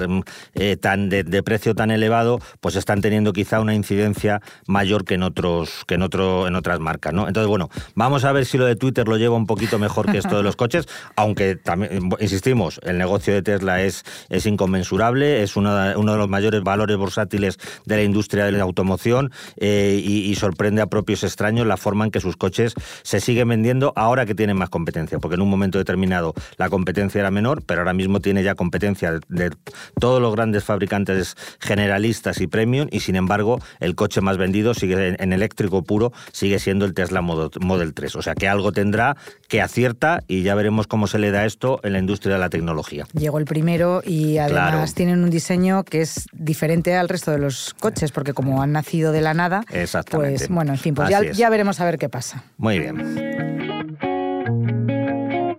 tan 0.81 1.09
de, 1.09 1.43
precio 1.43 1.75
tan 1.75 1.91
elevado, 1.91 2.39
pues 2.59 2.75
están 2.75 3.01
teniendo 3.01 3.33
quizá 3.33 3.59
una 3.59 3.73
incidencia 3.73 4.41
mayor 4.67 5.05
que 5.05 5.15
en 5.15 5.23
otros 5.23 5.83
que 5.87 5.95
en 5.95 6.01
otro 6.01 6.47
en 6.47 6.55
otras 6.55 6.79
marcas, 6.79 7.13
¿no? 7.13 7.27
Entonces, 7.27 7.47
bueno, 7.47 7.69
vamos 7.95 8.25
a 8.25 8.31
ver 8.31 8.45
si 8.45 8.57
lo 8.57 8.65
de 8.65 8.75
Twitter 8.75 9.07
lo 9.07 9.17
lleva 9.17 9.35
un 9.35 9.47
poquito 9.47 9.79
mejor 9.79 10.11
que 10.11 10.17
esto 10.17 10.37
de 10.37 10.43
los 10.43 10.55
coches, 10.55 10.87
aunque 11.15 11.55
también 11.55 12.09
insistimos, 12.19 12.79
el 12.83 12.97
negocio 12.97 13.33
de 13.33 13.41
Tesla 13.41 13.81
es 13.81 14.03
es 14.29 14.45
inconmensurable, 14.45 15.43
es 15.43 15.55
uno 15.55 15.75
de 15.75 16.17
los 16.17 16.29
mayores 16.29 16.61
valores 16.61 16.97
bursátiles 16.97 17.57
de 17.85 17.95
la 17.95 18.03
industria 18.03 18.45
de 18.45 18.51
la 18.51 18.63
automoción 18.63 19.31
y, 19.59 19.65
y 19.65 20.35
sorprende 20.35 20.81
a 20.81 20.87
propios 20.87 21.23
extraños 21.23 21.65
la 21.65 21.77
forma 21.77 22.05
en 22.05 22.11
que 22.11 22.19
sus 22.19 22.35
coches 22.35 22.73
se 23.03 23.18
siguen 23.19 23.49
vendiendo 23.49 23.93
ahora 23.95 24.25
que 24.25 24.35
tienen 24.35 24.57
más 24.57 24.69
competencia, 24.69 25.19
porque 25.19 25.35
en 25.35 25.41
un 25.41 25.49
momento 25.49 25.77
determinado 25.77 26.33
la 26.57 26.69
competencia 26.69 27.19
era 27.19 27.31
menor, 27.31 27.63
pero 27.65 27.81
ahora 27.81 27.93
mismo 27.93 28.19
tiene 28.19 28.43
ya 28.43 28.55
competencia 28.55 29.19
de, 29.27 29.51
todos 29.99 30.21
los 30.21 30.33
grandes 30.35 30.63
fabricantes 30.63 31.35
generalistas 31.59 32.41
y 32.41 32.47
premium 32.47 32.87
y 32.91 33.01
sin 33.01 33.15
embargo 33.15 33.59
el 33.79 33.95
coche 33.95 34.21
más 34.21 34.37
vendido 34.37 34.73
sigue 34.73 35.15
en, 35.17 35.33
eléctrico 35.33 35.83
puro 35.83 36.11
sigue 36.31 36.59
siendo 36.59 36.85
el 36.85 36.93
Tesla 36.93 37.21
Model 37.21 37.93
3, 37.93 38.15
o 38.15 38.21
sea 38.21 38.35
que 38.35 38.47
algo 38.47 38.71
tendrá 38.71 39.17
que 39.47 39.61
acierta 39.61 40.21
y 40.27 40.43
ya 40.43 40.55
veremos 40.55 40.87
cómo 40.87 41.07
se 41.07 41.19
le 41.19 41.31
da 41.31 41.45
esto 41.45 41.79
en 41.83 41.93
la 41.93 41.99
industria 41.99 42.35
de 42.35 42.39
la 42.39 42.49
tecnología. 42.49 43.05
Llegó 43.13 43.39
el 43.39 43.45
primero 43.45 44.01
y 44.05 44.37
además 44.37 44.93
tienen 44.93 45.23
un 45.23 45.29
diseño 45.29 45.83
que 45.83 46.01
es 46.01 46.27
diferente 46.33 46.95
al 46.95 47.09
resto 47.09 47.31
de 47.31 47.39
los 47.39 47.73
coches 47.79 48.11
porque 48.11 48.33
como 48.33 48.61
han 48.61 48.71
nacido 48.71 49.11
de 49.11 49.21
la 49.21 49.33
nada, 49.33 49.63
pues 50.11 50.49
bueno, 50.49 50.73
en 50.73 50.79
fin, 50.79 50.93
pues 50.93 51.09
ya, 51.09 51.23
ya 51.31 51.49
veremos 51.49 51.79
a 51.79 51.85
ver 51.85 51.97
qué 51.97 52.09
pasa. 52.09 52.43
Muy 52.57 52.79
bien. 52.79 53.08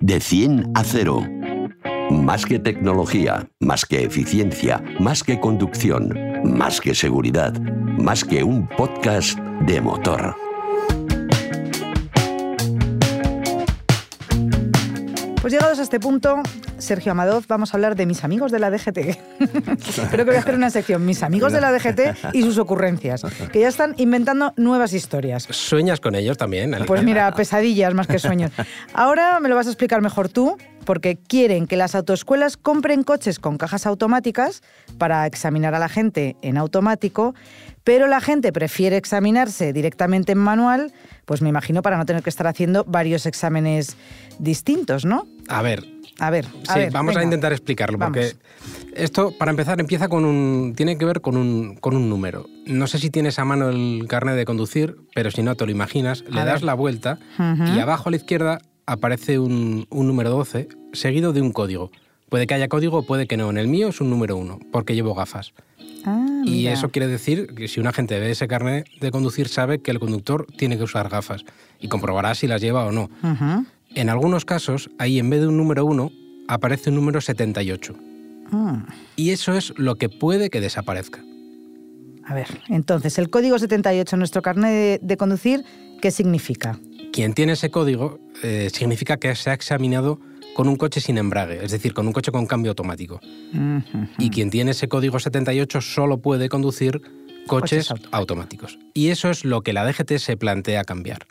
De 0.01 0.21
100 0.21 0.73
a 0.75 0.85
0. 0.85 1.27
Más 2.11 2.45
que 2.45 2.59
tecnología, 2.59 3.49
más 3.61 3.85
que 3.87 4.03
eficiencia, 4.03 4.83
más 4.99 5.23
que 5.23 5.39
conducción, 5.39 6.13
más 6.45 6.81
que 6.81 6.95
seguridad, 6.95 7.53
más 7.61 8.25
que 8.25 8.43
un 8.43 8.67
podcast 8.67 9.39
de 9.67 9.81
motor. 9.81 10.50
Pues 15.41 15.55
llegados 15.55 15.79
a 15.79 15.83
este 15.83 15.99
punto, 15.99 16.43
Sergio 16.77 17.13
Amadoz, 17.13 17.47
vamos 17.47 17.73
a 17.73 17.79
hablar 17.79 17.97
de 17.97 18.05
mis 18.05 18.25
amigos 18.25 18.53
de 18.53 18.59
la 18.59 18.71
DGT. 18.71 18.99
Creo 20.11 20.25
que 20.25 20.25
voy 20.25 20.35
a 20.35 20.41
hacer 20.41 20.55
una 20.55 20.69
sección, 20.69 21.07
mis 21.07 21.23
amigos 21.23 21.55
de 21.55 21.63
la 21.63 21.73
DGT 21.73 22.35
y 22.35 22.43
sus 22.43 22.59
ocurrencias, 22.59 23.23
que 23.51 23.61
ya 23.61 23.69
están 23.69 23.95
inventando 23.97 24.53
nuevas 24.59 24.93
historias. 24.93 25.45
¿Sueñas 25.49 25.99
con 25.99 26.15
ellos 26.15 26.37
también? 26.37 26.77
Pues 26.87 27.03
mira, 27.03 27.33
pesadillas 27.33 27.95
más 27.95 28.07
que 28.07 28.19
sueños. 28.19 28.53
Ahora 28.93 29.41
me 29.41 29.49
lo 29.49 29.55
vas 29.55 29.67
a 29.67 29.71
explicar 29.71 30.03
mejor 30.03 30.29
tú, 30.29 30.59
porque 30.85 31.17
quieren 31.17 31.67
que 31.67 31.77
las 31.77 31.95
autoescuelas 31.95 32.59
compren 32.59 33.03
coches 33.03 33.39
con 33.39 33.57
cajas 33.57 33.87
automáticas 33.87 34.63
para 34.99 35.27
examinar 35.27 35.75
a 35.75 35.79
la 35.79 35.89
gente 35.89 36.37
en 36.43 36.59
automático, 36.59 37.35
pero 37.83 38.07
la 38.09 38.21
gente 38.21 38.53
prefiere 38.53 38.99
examinarse 38.99 39.73
directamente 39.73 40.33
en 40.33 40.39
manual, 40.39 40.93
pues 41.31 41.43
me 41.43 41.49
imagino 41.49 41.81
para 41.81 41.97
no 41.97 42.05
tener 42.07 42.25
que 42.25 42.29
estar 42.29 42.49
haciendo 42.49 42.83
varios 42.83 43.25
exámenes 43.25 43.97
distintos, 44.41 45.05
¿no? 45.05 45.29
A 45.47 45.63
ver. 45.63 45.87
A 46.19 46.29
ver, 46.29 46.45
sí, 46.45 46.81
vamos 46.91 47.17
a 47.17 47.23
intentar 47.23 47.53
explicarlo, 47.53 48.01
porque 48.01 48.33
esto, 48.97 49.33
para 49.39 49.53
empezar, 49.53 49.79
empieza 49.79 50.09
con 50.09 50.25
un. 50.25 50.75
tiene 50.77 50.99
que 50.99 51.05
ver 51.05 51.21
con 51.21 51.37
un, 51.37 51.77
con 51.77 51.95
un 51.95 52.11
número. 52.11 52.47
No 52.67 52.89
sé 52.89 52.99
si 52.99 53.11
tienes 53.11 53.39
a 53.39 53.45
mano 53.45 53.69
el 53.69 54.07
carnet 54.09 54.35
de 54.35 54.45
conducir, 54.45 54.97
pero 55.15 55.31
si 55.31 55.45
no 55.45 55.55
te 55.55 55.65
lo 55.67 55.71
imaginas, 55.71 56.25
le 56.29 56.45
das 56.45 56.63
la 56.63 56.75
vuelta 56.75 57.21
y 57.39 57.79
abajo 57.79 58.09
a 58.09 58.11
la 58.11 58.17
izquierda 58.17 58.59
aparece 58.87 59.39
un, 59.39 59.87
un 59.89 60.09
número 60.09 60.31
12 60.31 60.67
seguido 60.93 61.33
de 61.33 61.43
un 61.43 61.53
código. 61.53 61.93
Puede 62.29 62.49
que 62.49 62.55
haya 62.55 62.67
código, 62.67 63.07
puede 63.07 63.29
que 63.29 63.37
no. 63.37 63.51
En 63.51 63.57
el 63.57 63.69
mío 63.69 63.91
es 63.91 64.01
un 64.01 64.11
número 64.11 64.37
1, 64.37 64.59
porque 64.73 64.97
llevo 64.97 65.15
gafas. 65.15 65.55
Ah, 66.05 66.43
y 66.45 66.67
eso 66.67 66.91
quiere 66.91 67.07
decir 67.07 67.55
que 67.55 67.69
si 67.69 67.81
una 67.81 67.93
gente 67.93 68.19
ve 68.19 68.31
ese 68.31 68.49
carnet 68.49 68.87
de 69.01 69.11
conducir 69.11 69.49
sabe 69.49 69.81
que 69.81 69.91
el 69.91 70.01
conductor 70.01 70.47
tiene 70.57 70.79
que 70.79 70.85
usar 70.85 71.09
gafas 71.09 71.45
y 71.79 71.89
comprobará 71.89 72.35
si 72.35 72.47
las 72.47 72.61
lleva 72.61 72.87
o 72.87 72.93
no. 72.93 73.11
En 73.95 74.09
algunos 74.09 74.45
casos, 74.45 74.91
ahí 74.99 75.19
en 75.19 75.31
vez 75.31 75.41
de 75.41 75.49
un 75.49 75.57
número 75.57 75.85
1, 75.85 76.11
aparece 76.49 76.91
un 76.91 76.97
número 76.97 77.21
78. 77.21 77.95
Ah. 78.53 78.87
Y 79.17 79.31
eso 79.31 79.55
es 79.55 79.73
lo 79.77 79.97
que 79.97 80.09
puede 80.09 80.51
que 80.51 80.61
desaparezca. 80.61 81.23
A 82.25 82.35
ver, 82.35 82.47
entonces, 82.69 83.19
el 83.19 83.29
código 83.29 83.59
78 83.59 84.15
en 84.15 84.19
nuestro 84.19 84.43
carnet 84.43 84.71
de, 84.71 85.01
de 85.03 85.17
conducir, 85.17 85.65
¿qué 86.01 86.13
significa? 86.13 86.79
quien 87.11 87.35
tiene 87.35 87.53
ese 87.53 87.71
código 87.71 88.21
eh, 88.43 88.71
significa 88.73 89.17
que 89.17 89.35
se 89.35 89.51
ha 89.51 89.55
examinado 89.55 90.21
con 90.61 90.69
un 90.69 90.77
coche 90.77 91.01
sin 91.01 91.17
embrague, 91.17 91.65
es 91.65 91.73
decir, 91.73 91.95
con 91.95 92.07
un 92.07 92.13
coche 92.13 92.31
con 92.31 92.45
cambio 92.45 92.73
automático. 92.73 93.19
Y 94.19 94.29
quien 94.29 94.51
tiene 94.51 94.73
ese 94.73 94.91
código 94.91 95.19
78 95.19 95.81
solo 95.81 96.19
puede 96.19 96.51
conducir 96.51 97.01
coches, 97.47 97.89
automáticos. 98.11 98.79
Y 98.93 99.09
eso 99.09 99.31
es 99.31 99.47
lo 99.47 99.63
que 99.63 99.73
la 99.73 99.87
DGT 99.87 100.19
se 100.19 100.37
plantea 100.37 100.85
cambiar. 100.85 101.27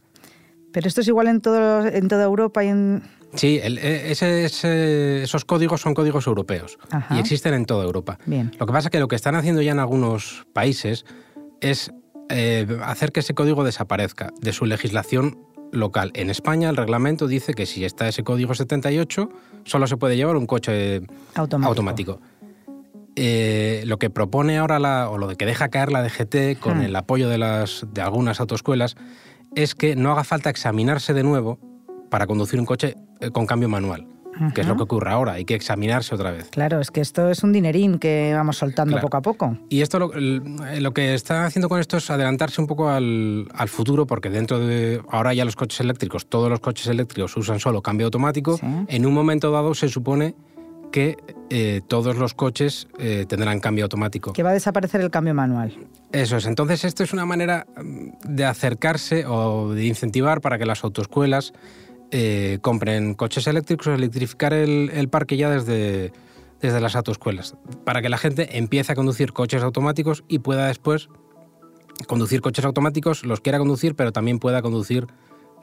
Pero 0.74 0.88
esto 0.88 1.01
es 1.01 1.07
igual 1.07 1.27
en, 1.27 1.41
todo, 1.41 1.86
en 1.86 2.07
toda 2.07 2.24
Europa 2.24 2.63
y 2.63 2.69
en... 2.69 3.03
Sí, 3.36 3.59
e, 3.62 4.12
esos 4.12 5.45
códigos 5.45 5.81
son 5.81 5.93
códigos 5.93 6.25
europeos 6.25 6.79
y 7.12 7.19
existen 7.19 7.53
en 7.53 7.67
toda 7.67 7.86
Europa. 7.86 8.17
Bien. 8.25 8.51
Lo 8.59 8.65
que 8.65 8.74
pasa 8.74 8.88
es 8.88 8.91
que 8.91 9.00
lo 9.00 9.07
que 9.07 9.15
están 9.15 9.36
haciendo 9.36 9.62
ya 9.62 9.74
en 9.74 9.79
algunos 9.79 10.48
países 10.53 11.05
es 11.62 11.91
eh, 12.31 12.65
hacer 12.83 13.12
que 13.12 13.19
ese 13.19 13.36
código 13.36 13.63
desaparezca 13.63 14.31
de 14.41 14.53
su 14.53 14.65
legislación 14.65 15.38
local. 15.71 16.11
En 16.15 16.29
España 16.29 16.69
el 16.69 16.77
reglamento 16.77 17.27
dice 17.27 17.53
que 17.53 17.65
si 17.65 17.85
está 17.85 18.07
ese 18.07 18.23
código 18.23 18.53
78 18.53 19.29
solo 19.65 19.88
se 19.88 19.97
puede 19.97 20.15
llevar 20.15 20.35
un 20.35 20.45
coche 20.45 21.01
automático. 21.35 22.19
Eh, 23.15 23.83
lo 23.85 23.97
que 23.97 24.09
propone 24.09 24.57
ahora 24.57 24.79
la, 24.79 25.09
o 25.09 25.17
lo 25.17 25.27
que 25.35 25.45
deja 25.45 25.69
caer 25.69 25.91
la 25.91 26.03
DGT 26.03 26.59
con 26.59 26.79
hmm. 26.79 26.83
el 26.83 26.95
apoyo 26.95 27.27
de, 27.27 27.38
las, 27.38 27.85
de 27.91 28.01
algunas 28.01 28.39
autoescuelas 28.39 28.95
es 29.55 29.75
que 29.75 29.95
no 29.95 30.11
haga 30.11 30.23
falta 30.23 30.49
examinarse 30.49 31.13
de 31.13 31.23
nuevo 31.23 31.59
para 32.09 32.27
conducir 32.27 32.59
un 32.59 32.65
coche 32.65 32.95
eh, 33.19 33.31
con 33.31 33.45
cambio 33.45 33.67
manual. 33.67 34.07
Que 34.53 34.62
es 34.62 34.67
lo 34.67 34.75
que 34.75 34.84
ocurre 34.84 35.12
ahora, 35.12 35.34
hay 35.34 35.46
que 35.46 35.55
examinarse 35.55 36.15
otra 36.15 36.31
vez. 36.31 36.50
Claro, 36.50 36.79
es 36.79 36.91
que 36.91 37.01
esto 37.01 37.29
es 37.29 37.43
un 37.43 37.51
dinerín 37.51 38.00
que 38.00 38.34
vamos 38.34 38.58
soltando 38.58 39.00
poco 39.00 39.17
a 39.17 39.22
poco. 39.22 39.58
Y 39.69 39.81
esto 39.81 40.00
lo, 40.00 40.12
lo, 40.13 40.93
que 40.93 41.13
están 41.13 41.43
haciendo 41.43 41.69
con 41.69 41.79
esto 41.79 41.98
es 41.98 42.10
adelantarse 42.10 42.62
un 42.62 42.67
poco 42.67 42.89
al, 42.89 43.48
al, 43.53 43.69
futuro, 43.69 44.05
porque 44.05 44.29
dentro 44.29 44.60
de 44.60 45.01
ahora 45.10 45.34
ya 45.34 45.46
los 45.46 45.55
coches 45.55 45.79
eléctricos, 45.79 46.27
todos 46.27 46.50
los 46.50 46.60
coches 46.60 46.88
eléctricos 46.88 47.36
usan 47.38 47.60
solo 47.60 47.81
cambio 47.81 48.05
automático. 48.08 48.60
En 48.88 49.05
un 49.05 49.13
momento 49.13 49.51
dado 49.51 49.74
se 49.74 49.89
supone 49.89 50.36
que 50.91 51.17
eh, 51.50 51.81
todos 51.88 52.17
los 52.17 52.34
coches 52.34 52.88
eh, 52.98 53.25
tendrán 53.27 53.60
cambio 53.60 53.86
automático. 53.86 54.34
Que 54.34 54.43
va 54.43 54.51
a 54.51 54.53
desaparecer 54.53 55.01
el 55.01 55.10
cambio 55.10 55.34
manual. 55.34 55.74
Eso 56.12 56.38
es. 56.38 56.46
Entonces, 56.46 56.84
esto 56.84 57.03
es 57.03 57.13
una 57.13 57.25
manera 57.25 57.65
mm, 57.81 58.34
de 58.36 58.46
acercarse 58.46 59.25
o 59.25 59.74
de 59.74 59.86
incentivar 59.86 60.41
para 60.41 60.58
que 60.58 60.65
las 60.65 60.84
autoescuelas 60.84 61.53
eh, 62.11 62.59
compren 62.61 63.13
coches 63.13 63.47
eléctricos 63.47 63.87
electrificar 63.87 64.53
el, 64.53 65.09
parque 65.09 65.37
ya 65.37 65.49
desde, 65.49 66.11
desde 66.61 66.81
las 66.81 66.95
autoescuelas, 66.95 67.55
para 67.85 68.01
que 68.01 68.09
la 68.09 68.17
gente 68.17 68.57
empiece 68.57 68.91
a 68.91 68.95
conducir 68.95 69.33
coches 69.33 69.63
automáticos 69.63 70.23
y 70.27 70.39
pueda 70.39 70.67
después 70.67 71.09
conducir 72.07 72.41
coches 72.41 72.65
automáticos, 72.65 73.25
los 73.25 73.41
quiera 73.41 73.59
conducir, 73.59 73.95
pero 73.95 74.11
también 74.11 74.39
pueda 74.39 74.61
conducir 74.61 75.07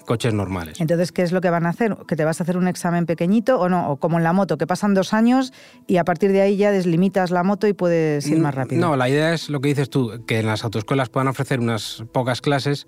coches 0.07 0.33
normales. 0.33 0.81
Entonces, 0.81 1.13
¿qué 1.13 1.23
es 1.23 1.33
lo 1.33 1.41
que 1.41 1.51
van 1.51 1.67
a 1.67 1.71
hacer? 1.71 1.97
¿Que 2.07 2.17
te 2.17 2.25
vas 2.25 2.41
a 2.41 2.45
hacer 2.45 2.57
un 2.57 2.69
examen 2.69 3.07
pequeñito 3.07 3.59
o 3.61 3.69
no? 3.69 3.91
O 3.91 3.97
como 3.97 4.19
en 4.19 4.25
la 4.25 4.33
moto, 4.33 4.57
que 4.57 4.67
pasan 4.67 4.95
dos 4.95 5.13
años 5.13 5.53
y 5.87 5.97
a 5.99 6.05
partir 6.05 6.33
de 6.33 6.41
ahí 6.41 6.57
ya 6.57 6.71
deslimitas 6.71 7.31
la 7.31 7.43
moto 7.43 7.67
y 7.67 7.73
puedes 7.73 8.27
ir 8.29 8.39
más 8.39 8.55
rápido. 8.55 8.81
No, 8.81 8.97
la 8.97 9.09
idea 9.09 9.35
es 9.35 9.51
lo 9.51 9.61
que 9.61 9.69
dices 9.69 9.91
tú, 9.91 10.25
que 10.27 10.39
en 10.39 10.47
las 10.47 10.65
autoescuelas 10.65 11.09
puedan 11.09 11.29
ofrecer 11.29 11.61
unas 11.61 12.05
pocas 12.13 12.41
clases 12.41 12.87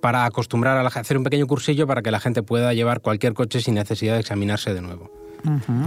para 0.00 0.24
acostumbrar 0.24 0.76
a 0.76 0.86
hacer 0.86 1.16
un 1.16 1.24
pequeño 1.24 1.46
cursillo 1.46 1.86
para 1.86 2.02
que 2.02 2.10
la 2.10 2.20
gente 2.20 2.42
pueda 2.42 2.72
llevar 2.74 3.00
cualquier 3.00 3.34
coche 3.34 3.60
sin 3.60 3.74
necesidad 3.74 4.14
de 4.14 4.20
examinarse 4.20 4.74
de 4.74 4.80
nuevo. 4.80 5.10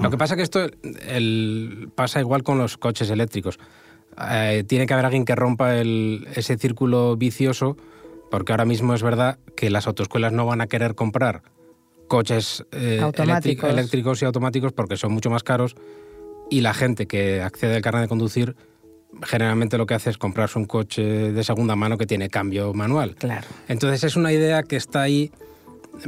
Lo 0.01 0.10
que 0.10 0.18
pasa 0.18 0.36
es 0.36 0.38
que 0.38 0.44
esto 0.44 0.68
pasa 1.96 2.20
igual 2.20 2.44
con 2.44 2.58
los 2.58 2.78
coches 2.78 3.10
eléctricos. 3.10 3.60
Eh, 4.32 4.63
tiene 4.68 4.86
que 4.86 4.94
haber 4.94 5.06
alguien 5.06 5.25
que 5.25 5.36
rompa 5.36 5.75
ese 5.78 6.58
círculo 6.58 7.16
vicioso 7.18 7.78
porque 8.30 8.54
ahora 8.54 8.66
mismo 8.66 8.94
es 8.94 9.04
verdad 9.04 9.39
que 9.56 9.70
las 9.70 9.88
autoescuelas 9.88 10.34
no 10.34 10.46
van 10.46 10.62
a 10.62 10.68
querer 10.68 10.96
comprar 10.96 11.42
coches 12.08 12.66
eh, 12.72 13.01
eléctricos 13.63 14.22
y 14.22 14.25
automáticos 14.25 14.74
porque 14.74 14.98
son 14.98 15.12
mucho 15.13 15.30
más 15.30 15.44
caros 15.44 15.75
y 16.50 16.62
la 16.62 16.74
gente 16.74 17.06
que 17.06 17.42
accede 17.42 17.75
al 17.75 17.82
carnet 17.82 18.04
de 18.04 18.08
conducir 18.08 18.56
generalmente 19.23 19.77
lo 19.77 19.85
que 19.85 19.93
hace 19.93 20.09
es 20.09 20.17
comprarse 20.17 20.59
un 20.59 20.65
coche 20.65 21.03
de 21.03 21.43
segunda 21.43 21.75
mano 21.75 21.97
que 21.97 22.05
tiene 22.05 22.29
cambio 22.29 22.73
manual. 22.73 23.15
Claro. 23.15 23.47
Entonces 23.67 24.03
es 24.03 24.15
una 24.15 24.31
idea 24.31 24.63
que 24.63 24.75
está 24.75 25.01
ahí 25.01 25.31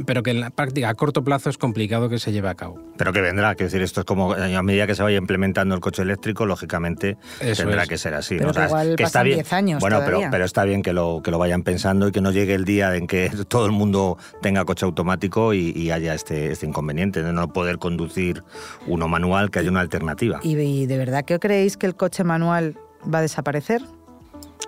pero 0.06 0.22
que 0.22 0.30
en 0.30 0.40
la 0.40 0.50
práctica 0.50 0.88
a 0.88 0.94
corto 0.94 1.22
plazo 1.22 1.50
es 1.50 1.58
complicado 1.58 2.08
que 2.08 2.18
se 2.18 2.32
lleve 2.32 2.48
a 2.48 2.54
cabo. 2.54 2.78
Pero 2.96 3.12
que 3.12 3.20
vendrá, 3.20 3.54
que 3.54 3.64
decir, 3.64 3.82
esto 3.82 4.00
es 4.00 4.06
como 4.06 4.32
a 4.32 4.62
medida 4.62 4.86
que 4.86 4.94
se 4.94 5.02
vaya 5.02 5.18
implementando 5.18 5.74
el 5.74 5.80
coche 5.80 6.02
eléctrico, 6.02 6.46
lógicamente 6.46 7.16
tendrá 7.56 7.86
que 7.86 7.98
ser 7.98 8.14
así. 8.14 8.36
Pero 8.38 8.52
que 8.96 9.02
está 9.02 9.22
bien. 9.22 9.44
años 9.50 9.80
bueno, 9.80 10.00
pero, 10.04 10.20
pero 10.30 10.44
está 10.44 10.64
bien 10.64 10.82
que 10.82 10.92
lo, 10.92 11.20
que 11.22 11.30
lo 11.30 11.38
vayan 11.38 11.62
pensando 11.62 12.08
y 12.08 12.12
que 12.12 12.20
no 12.20 12.30
llegue 12.30 12.54
el 12.54 12.64
día 12.64 12.94
en 12.96 13.06
que 13.06 13.30
todo 13.48 13.66
el 13.66 13.72
mundo 13.72 14.18
tenga 14.40 14.64
coche 14.64 14.86
automático 14.86 15.54
y, 15.54 15.90
haya 15.92 16.14
este, 16.14 16.52
este 16.52 16.64
inconveniente 16.64 17.22
de 17.22 17.32
no 17.32 17.52
poder 17.52 17.78
conducir 17.78 18.42
uno 18.86 19.08
manual, 19.08 19.50
que 19.50 19.58
haya 19.58 19.70
una 19.70 19.80
alternativa. 19.80 20.40
¿Y 20.42 20.86
de 20.86 20.96
verdad 20.96 21.24
que 21.24 21.38
creéis 21.38 21.76
que 21.76 21.86
el 21.86 21.94
coche 21.94 22.24
manual 22.24 22.76
va 23.04 23.18
a 23.18 23.22
desaparecer? 23.22 23.82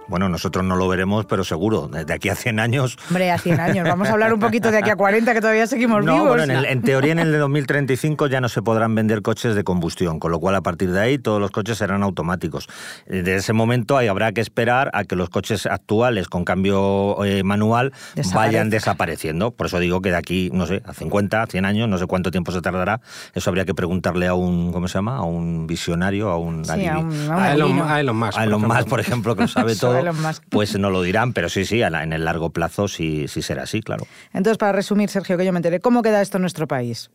Bueno, 0.09 0.29
nosotros 0.29 0.65
no 0.65 0.77
lo 0.77 0.89
veremos, 0.89 1.27
pero 1.27 1.45
seguro, 1.45 1.89
de 1.89 2.13
aquí 2.13 2.29
a 2.29 2.35
100 2.35 2.61
años. 2.61 2.97
Hombre, 3.09 3.31
a 3.31 3.39
100 3.39 3.61
años. 3.61 3.89
Vamos 3.89 4.09
a 4.09 4.13
hablar 4.13 4.33
un 4.33 4.41
poquito 4.41 4.71
de 4.71 4.79
aquí 4.79 4.91
a 4.91 4.97
40, 4.97 5.33
que 5.33 5.41
todavía 5.41 5.67
seguimos 5.67 6.05
no, 6.05 6.15
vivos. 6.15 6.29
Bueno, 6.37 6.63
en, 6.63 6.83
teoría 6.83 7.13
en 7.13 7.19
el 7.19 7.33
de 7.33 7.39
2035 7.39 8.27
ya 8.27 8.41
no 8.41 8.49
se 8.49 8.63
podrán 8.63 8.95
vender 8.95 9.23
coches 9.23 9.55
de 9.55 9.65
combustión, 9.65 10.19
con 10.19 10.31
lo 10.31 10.41
cual 10.41 10.55
a 10.55 10.63
partir 10.63 10.91
de 10.93 11.01
ahí 11.01 11.19
todos 11.19 11.41
los 11.41 11.51
coches 11.51 11.79
serán 11.79 12.03
automáticos. 12.03 12.69
Desde 13.07 13.37
ese 13.37 13.53
momento 13.53 13.97
ahí 13.97 14.09
habrá 14.09 14.33
que 14.33 14.41
esperar 14.41 14.91
a 14.95 15.05
que 15.05 15.17
los 15.17 15.31
coches 15.31 15.67
actuales 15.67 16.29
con 16.29 16.45
cambio 16.45 17.25
eh, 17.25 17.43
manual 17.43 17.93
vayan 18.33 18.71
desapareciendo. 18.71 19.51
Por 19.51 19.67
eso 19.67 19.79
digo 19.79 20.01
que 20.01 20.11
de 20.11 20.17
aquí, 20.17 20.51
no 20.53 20.67
sé, 20.67 20.83
a 20.85 20.93
50, 20.93 21.47
100 21.47 21.65
años, 21.65 21.89
no 21.89 21.99
sé 21.99 22.07
cuánto 22.07 22.31
tiempo 22.31 22.53
se 22.53 22.61
tardará. 22.61 23.01
Eso 23.35 23.51
habría 23.51 23.65
que 23.65 23.75
preguntarle 23.75 24.27
a 24.27 24.35
un, 24.35 24.73
¿cómo 24.73 24.89
se 24.89 24.95
llama? 24.95 25.17
A 25.17 25.23
un 25.23 25.67
visionario, 25.67 26.31
a 26.31 26.39
un... 26.39 26.65
Sí, 26.65 26.87
a, 26.87 26.99
un, 26.99 27.31
a, 27.31 27.53
Elon, 27.53 27.83
a 27.83 28.01
Elon 28.01 28.17
Musk. 28.17 28.39
A 28.39 28.45
Elon 28.45 28.63
Musk, 28.63 28.89
por 28.89 29.01
ejemplo, 29.01 29.37
que 29.37 29.43
lo 29.43 29.49
sabe 29.49 29.77
todo 29.84 29.84
pues 30.51 30.79
no 30.79 30.91
lo 30.91 31.03
dirán, 31.03 31.33
pero 31.33 31.49
sí, 31.49 31.65
sí, 31.65 31.83
en 31.83 32.13
el 32.13 32.25
largo 32.25 32.51
plazo 32.51 32.89
sí, 32.89 33.27
sí 33.29 33.43
será 33.43 33.65
así, 33.65 33.81
claro. 33.81 34.07
Entonces, 34.33 34.59
para 34.59 34.73
resumir, 34.73 35.09
Sergio, 35.09 35.37
que 35.37 35.45
yo 35.45 35.53
me 35.53 35.59
enteré, 35.59 35.81
¿cómo 35.81 36.03
queda 36.03 36.23
esto 36.23 36.39
en 36.39 36.43
nuestro 36.43 36.67
país? 36.67 37.11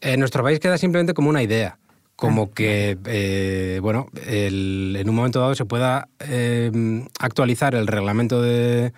En 0.00 0.20
nuestro 0.20 0.42
país 0.42 0.60
queda 0.60 0.78
simplemente 0.78 1.14
como 1.14 1.28
una 1.30 1.42
idea 1.42 1.78
como 2.18 2.42
ah, 2.42 2.50
que, 2.52 2.98
eh, 3.06 3.78
bueno, 3.80 4.08
en 4.26 5.08
un 5.08 5.14
momento 5.14 5.38
dado 5.38 5.54
se 5.54 5.64
pueda 5.64 6.08
eh, 6.18 7.06
actualizar 7.20 7.76
el 7.76 7.86
reglamento 7.86 8.42
de, 8.42 8.92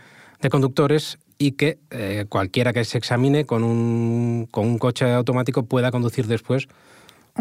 conductores 0.51 1.19
y 1.37 1.53
que 1.53 1.79
eh, 1.91 2.25
cualquiera 2.31 2.73
que 2.73 2.83
se 2.87 2.97
examine 2.97 3.45
con 3.45 3.63
un, 3.63 4.49
con 4.51 4.67
un 4.67 4.79
coche 4.79 5.13
automático 5.13 5.67
pueda 5.67 5.91
conducir 5.91 6.29
después 6.29 6.67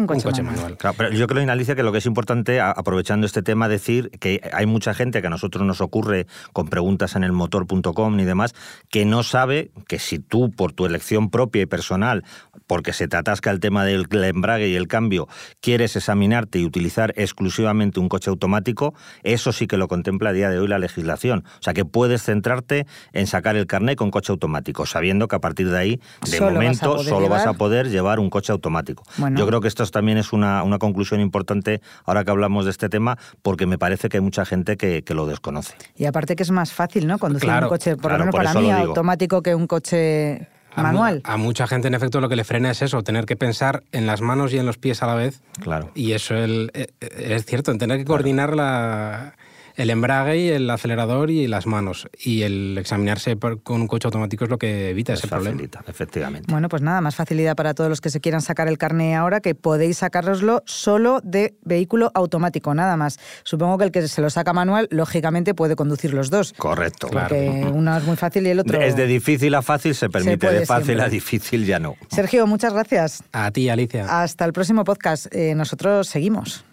un 0.00 0.06
coche, 0.06 0.42
manual. 0.42 0.76
pero 0.96 1.10
yo 1.10 1.26
creo, 1.26 1.42
Inalicia, 1.42 1.76
que 1.76 1.82
lo 1.82 1.92
que 1.92 1.98
es 1.98 2.06
importante, 2.06 2.60
aprovechando 2.60 3.26
este 3.26 3.42
tema, 3.42 3.68
decir 3.68 4.10
que 4.18 4.40
hay 4.52 4.66
mucha 4.66 4.94
gente 4.94 5.20
que 5.20 5.26
a 5.26 5.30
nosotros 5.30 5.64
nos 5.64 5.80
ocurre 5.80 6.26
con 6.52 6.68
preguntas 6.68 7.16
en 7.16 7.24
el 7.24 7.32
motor.com 7.32 8.18
y 8.20 8.24
demás, 8.24 8.54
que 8.88 9.04
no 9.04 9.22
sabe 9.22 9.70
que 9.86 9.98
si 9.98 10.18
tú, 10.18 10.50
por 10.50 10.72
tu 10.72 10.86
elección 10.86 11.30
propia 11.30 11.62
y 11.62 11.66
personal, 11.66 12.24
porque 12.70 12.92
se 12.92 13.08
te 13.08 13.16
atasca 13.16 13.50
el 13.50 13.58
tema 13.58 13.84
del 13.84 14.06
embrague 14.12 14.68
y 14.68 14.76
el 14.76 14.86
cambio, 14.86 15.26
quieres 15.60 15.96
examinarte 15.96 16.60
y 16.60 16.64
utilizar 16.64 17.12
exclusivamente 17.16 17.98
un 17.98 18.08
coche 18.08 18.30
automático, 18.30 18.94
eso 19.24 19.50
sí 19.50 19.66
que 19.66 19.76
lo 19.76 19.88
contempla 19.88 20.30
a 20.30 20.32
día 20.32 20.50
de 20.50 20.60
hoy 20.60 20.68
la 20.68 20.78
legislación. 20.78 21.42
O 21.58 21.62
sea, 21.64 21.74
que 21.74 21.84
puedes 21.84 22.22
centrarte 22.22 22.86
en 23.12 23.26
sacar 23.26 23.56
el 23.56 23.66
carnet 23.66 23.98
con 23.98 24.12
coche 24.12 24.30
automático, 24.30 24.86
sabiendo 24.86 25.26
que 25.26 25.34
a 25.34 25.40
partir 25.40 25.68
de 25.68 25.76
ahí, 25.76 26.00
de 26.30 26.40
momento, 26.40 27.02
solo 27.02 27.28
vas 27.28 27.44
a 27.44 27.54
poder 27.54 27.90
llevar 27.90 28.20
un 28.20 28.30
coche 28.30 28.52
automático. 28.52 29.02
Yo 29.34 29.48
creo 29.48 29.60
que 29.60 29.66
esto 29.66 29.84
también 29.86 30.18
es 30.18 30.32
una, 30.32 30.62
conclusión 30.78 31.20
importante 31.20 31.80
ahora 32.04 32.22
que 32.22 32.30
hablamos 32.30 32.66
de 32.66 32.70
este 32.70 32.88
tema, 32.88 33.18
porque 33.42 33.66
me 33.66 33.78
parece 33.78 34.08
que 34.08 34.18
hay 34.18 34.22
mucha 34.22 34.44
gente 34.44 34.76
que, 34.76 35.02
lo 35.08 35.26
desconoce. 35.26 35.74
Y 35.96 36.04
aparte 36.04 36.36
que 36.36 36.44
es 36.44 36.52
más 36.52 36.72
fácil, 36.72 37.08
¿no? 37.08 37.18
Conducir 37.18 37.50
un 37.50 37.68
coche, 37.68 37.96
por 37.96 38.12
lo 38.12 38.18
menos 38.18 38.32
para 38.32 38.54
mí, 38.54 38.70
automático 38.70 39.42
que 39.42 39.56
un 39.56 39.66
coche 39.66 40.46
manual. 40.76 41.20
A, 41.24 41.36
mucha 41.36 41.66
gente, 41.66 41.88
en 41.88 41.94
efecto, 41.94 42.20
lo 42.20 42.28
que 42.28 42.36
le 42.36 42.44
frena 42.44 42.70
es 42.70 42.82
eso, 42.82 43.02
tener 43.02 43.26
que 43.26 43.36
pensar 43.36 43.82
en 43.92 44.06
las 44.06 44.20
manos 44.20 44.52
y 44.52 44.58
en 44.58 44.66
los 44.66 44.78
pies 44.78 45.02
a 45.02 45.06
la 45.06 45.14
vez. 45.14 45.42
Claro. 45.60 45.90
Y 45.94 46.12
eso 46.12 46.36
es, 46.36 46.68
eh, 46.74 46.88
es 47.00 47.46
cierto, 47.46 47.70
en 47.70 47.78
tener 47.78 47.98
que 47.98 48.04
coordinar 48.04 48.54
la 48.54 49.34
el 49.76 49.90
embrague 49.90 50.38
y 50.38 50.48
el 50.48 50.68
acelerador 50.70 51.30
y 51.30 51.46
las 51.46 51.66
manos. 51.66 52.08
Y 52.18 52.42
el 52.42 52.76
examinarse 52.78 53.36
con 53.36 53.80
un 53.80 53.86
coche 53.86 54.06
automático 54.06 54.44
es 54.44 54.50
lo 54.50 54.58
que 54.58 54.90
evita 54.90 55.12
ese 55.12 55.28
problema. 55.28 55.60
efectivamente. 55.86 56.50
Bueno, 56.50 56.68
pues 56.68 56.82
nada, 56.82 57.00
más 57.00 57.16
facilidad 57.16 57.56
para 57.56 57.74
todos 57.74 57.90
los 57.90 58.00
que 58.00 58.10
se 58.10 58.20
quieran 58.20 58.40
sacar 58.42 58.68
el 58.68 58.78
carné 58.78 59.16
ahora, 59.16 59.40
que 59.40 59.54
podéis 59.54 59.98
sacároslo 59.98 60.62
solo 60.66 61.20
de 61.22 61.54
vehículo 61.62 62.10
automático, 62.14 62.74
nada 62.74 62.96
más. 62.96 63.18
Supongo 63.44 63.78
que 63.78 63.84
el 63.84 63.92
que 63.92 64.06
se 64.08 64.20
lo 64.20 64.30
saca 64.30 64.52
manual, 64.52 64.88
lógicamente 64.90 65.54
puede 65.54 65.76
conducir 65.76 66.14
los 66.14 66.30
dos. 66.30 66.52
Correcto. 66.56 67.08
Porque 67.10 67.68
uno 67.72 67.96
es 67.96 68.04
muy 68.04 68.16
fácil 68.16 68.46
y 68.46 68.50
el 68.50 68.60
otro... 68.60 68.80
Es 68.80 68.96
de 68.96 69.06
difícil 69.06 69.54
a 69.54 69.62
fácil, 69.62 69.94
se 69.94 70.08
permite, 70.08 70.50
de 70.50 70.66
fácil 70.66 71.00
a 71.00 71.08
difícil 71.08 71.64
ya 71.66 71.78
no. 71.78 71.96
Sergio, 72.10 72.46
muchas 72.46 72.72
gracias. 72.72 73.22
A 73.32 73.50
ti, 73.50 73.68
Alicia. 73.68 74.22
Hasta 74.22 74.44
el 74.44 74.52
próximo 74.52 74.84
podcast. 74.84 75.26
Eh, 75.34 75.54
nosotros 75.54 76.08
seguimos. 76.08 76.64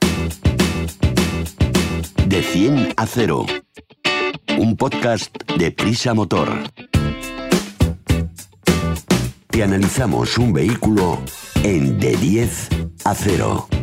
De 2.37 2.43
100 2.43 2.93
a 2.97 3.07
0. 3.07 3.47
Un 4.59 4.77
podcast 4.77 5.35
de 5.57 5.71
Prisa 5.71 6.13
Motor. 6.13 6.47
Te 9.47 9.63
analizamos 9.63 10.37
un 10.37 10.53
vehículo 10.53 11.19
en 11.63 11.97
de 11.97 12.15
10 12.15 12.69
a 13.05 13.15
0. 13.15 13.76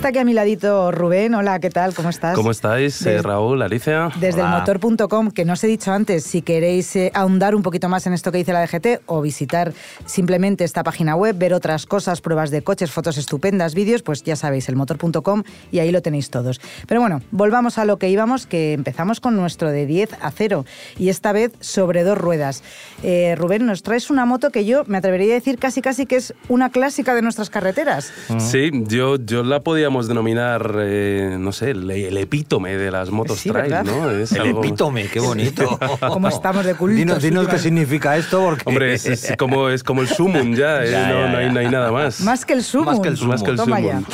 Está 0.00 0.08
aquí 0.08 0.18
a 0.18 0.24
mi 0.24 0.32
ladito 0.32 0.90
Rubén. 0.92 1.34
Hola, 1.34 1.60
¿qué 1.60 1.68
tal? 1.68 1.92
¿Cómo 1.92 2.08
estás? 2.08 2.34
¿Cómo 2.34 2.50
estáis, 2.52 3.04
eh, 3.04 3.20
Raúl, 3.20 3.60
Alicia? 3.60 4.08
Desde 4.18 4.40
el 4.40 4.48
motor.com, 4.48 5.30
que 5.30 5.44
no 5.44 5.52
os 5.52 5.62
he 5.62 5.66
dicho 5.66 5.92
antes, 5.92 6.24
si 6.24 6.40
queréis 6.40 6.96
eh, 6.96 7.12
ahondar 7.12 7.54
un 7.54 7.62
poquito 7.62 7.90
más 7.90 8.06
en 8.06 8.14
esto 8.14 8.32
que 8.32 8.38
dice 8.38 8.54
la 8.54 8.62
DGT 8.62 9.02
o 9.04 9.20
visitar 9.20 9.74
simplemente 10.06 10.64
esta 10.64 10.84
página 10.84 11.16
web, 11.16 11.36
ver 11.36 11.52
otras 11.52 11.84
cosas, 11.84 12.22
pruebas 12.22 12.50
de 12.50 12.62
coches, 12.62 12.90
fotos 12.90 13.18
estupendas, 13.18 13.74
vídeos, 13.74 14.00
pues 14.00 14.22
ya 14.22 14.36
sabéis, 14.36 14.70
el 14.70 14.76
motor.com 14.76 15.42
y 15.70 15.80
ahí 15.80 15.92
lo 15.92 16.00
tenéis 16.00 16.30
todos. 16.30 16.62
Pero 16.88 17.02
bueno, 17.02 17.20
volvamos 17.30 17.76
a 17.76 17.84
lo 17.84 17.98
que 17.98 18.08
íbamos, 18.08 18.46
que 18.46 18.72
empezamos 18.72 19.20
con 19.20 19.36
nuestro 19.36 19.70
de 19.70 19.84
10 19.84 20.14
a 20.22 20.30
0 20.30 20.64
y 20.98 21.10
esta 21.10 21.32
vez 21.32 21.52
sobre 21.60 22.04
dos 22.04 22.16
ruedas. 22.16 22.62
Eh, 23.02 23.34
Rubén, 23.36 23.66
nos 23.66 23.82
traes 23.82 24.08
una 24.08 24.24
moto 24.24 24.48
que 24.48 24.64
yo 24.64 24.82
me 24.86 24.96
atrevería 24.96 25.32
a 25.32 25.34
decir 25.34 25.58
casi 25.58 25.82
casi 25.82 26.06
que 26.06 26.16
es 26.16 26.32
una 26.48 26.70
clásica 26.70 27.14
de 27.14 27.20
nuestras 27.20 27.50
carreteras. 27.50 28.10
Sí, 28.38 28.70
yo, 28.86 29.16
yo 29.16 29.42
la 29.42 29.60
podía 29.60 29.89
podríamos 29.90 30.06
denominar, 30.08 30.74
eh, 30.78 31.36
no 31.38 31.50
sé, 31.52 31.70
el, 31.70 31.90
el, 31.90 32.16
epítome 32.16 32.76
de 32.76 32.90
las 32.92 33.10
motos 33.10 33.38
Sí, 33.40 33.50
trail, 33.50 33.70
¿verdad? 33.72 33.84
¿no? 33.84 34.10
Es 34.10 34.30
El 34.32 34.42
algo- 34.42 34.60
epítome, 34.60 35.08
qué 35.08 35.18
bonito. 35.20 35.78
¿Cómo 36.08 36.28
estamos 36.28 36.64
de 36.64 36.74
cultos? 36.74 36.96
Dinos, 36.96 37.22
dinos 37.22 37.48
qué 37.48 37.58
significa 37.58 38.16
esto, 38.16 38.40
porque... 38.40 38.62
Hombre, 38.66 38.94
es, 38.94 39.06
es 39.06 39.32
como, 39.36 39.68
es 39.68 39.82
como 39.82 40.02
el 40.02 40.08
sumum 40.08 40.54
ya, 40.54 40.84
¿eh? 40.84 40.90
Ya, 40.92 41.08
no, 41.08 41.20
ya, 41.24 41.28
no 41.32 41.38
hay, 41.38 41.46
ya. 41.46 41.52
no 41.52 41.60
hay 41.60 41.68
nada 41.68 41.90
más. 41.92 42.20
Más 42.20 42.44
que 42.44 42.52
el 42.52 42.62
sumo. 42.62 42.84
Más 42.84 43.00
que 43.00 43.08
el 43.08 43.18
Más 43.26 43.42
que 43.42 43.50
el 43.50 43.56
Toma 43.56 43.78
sumum. 43.78 44.04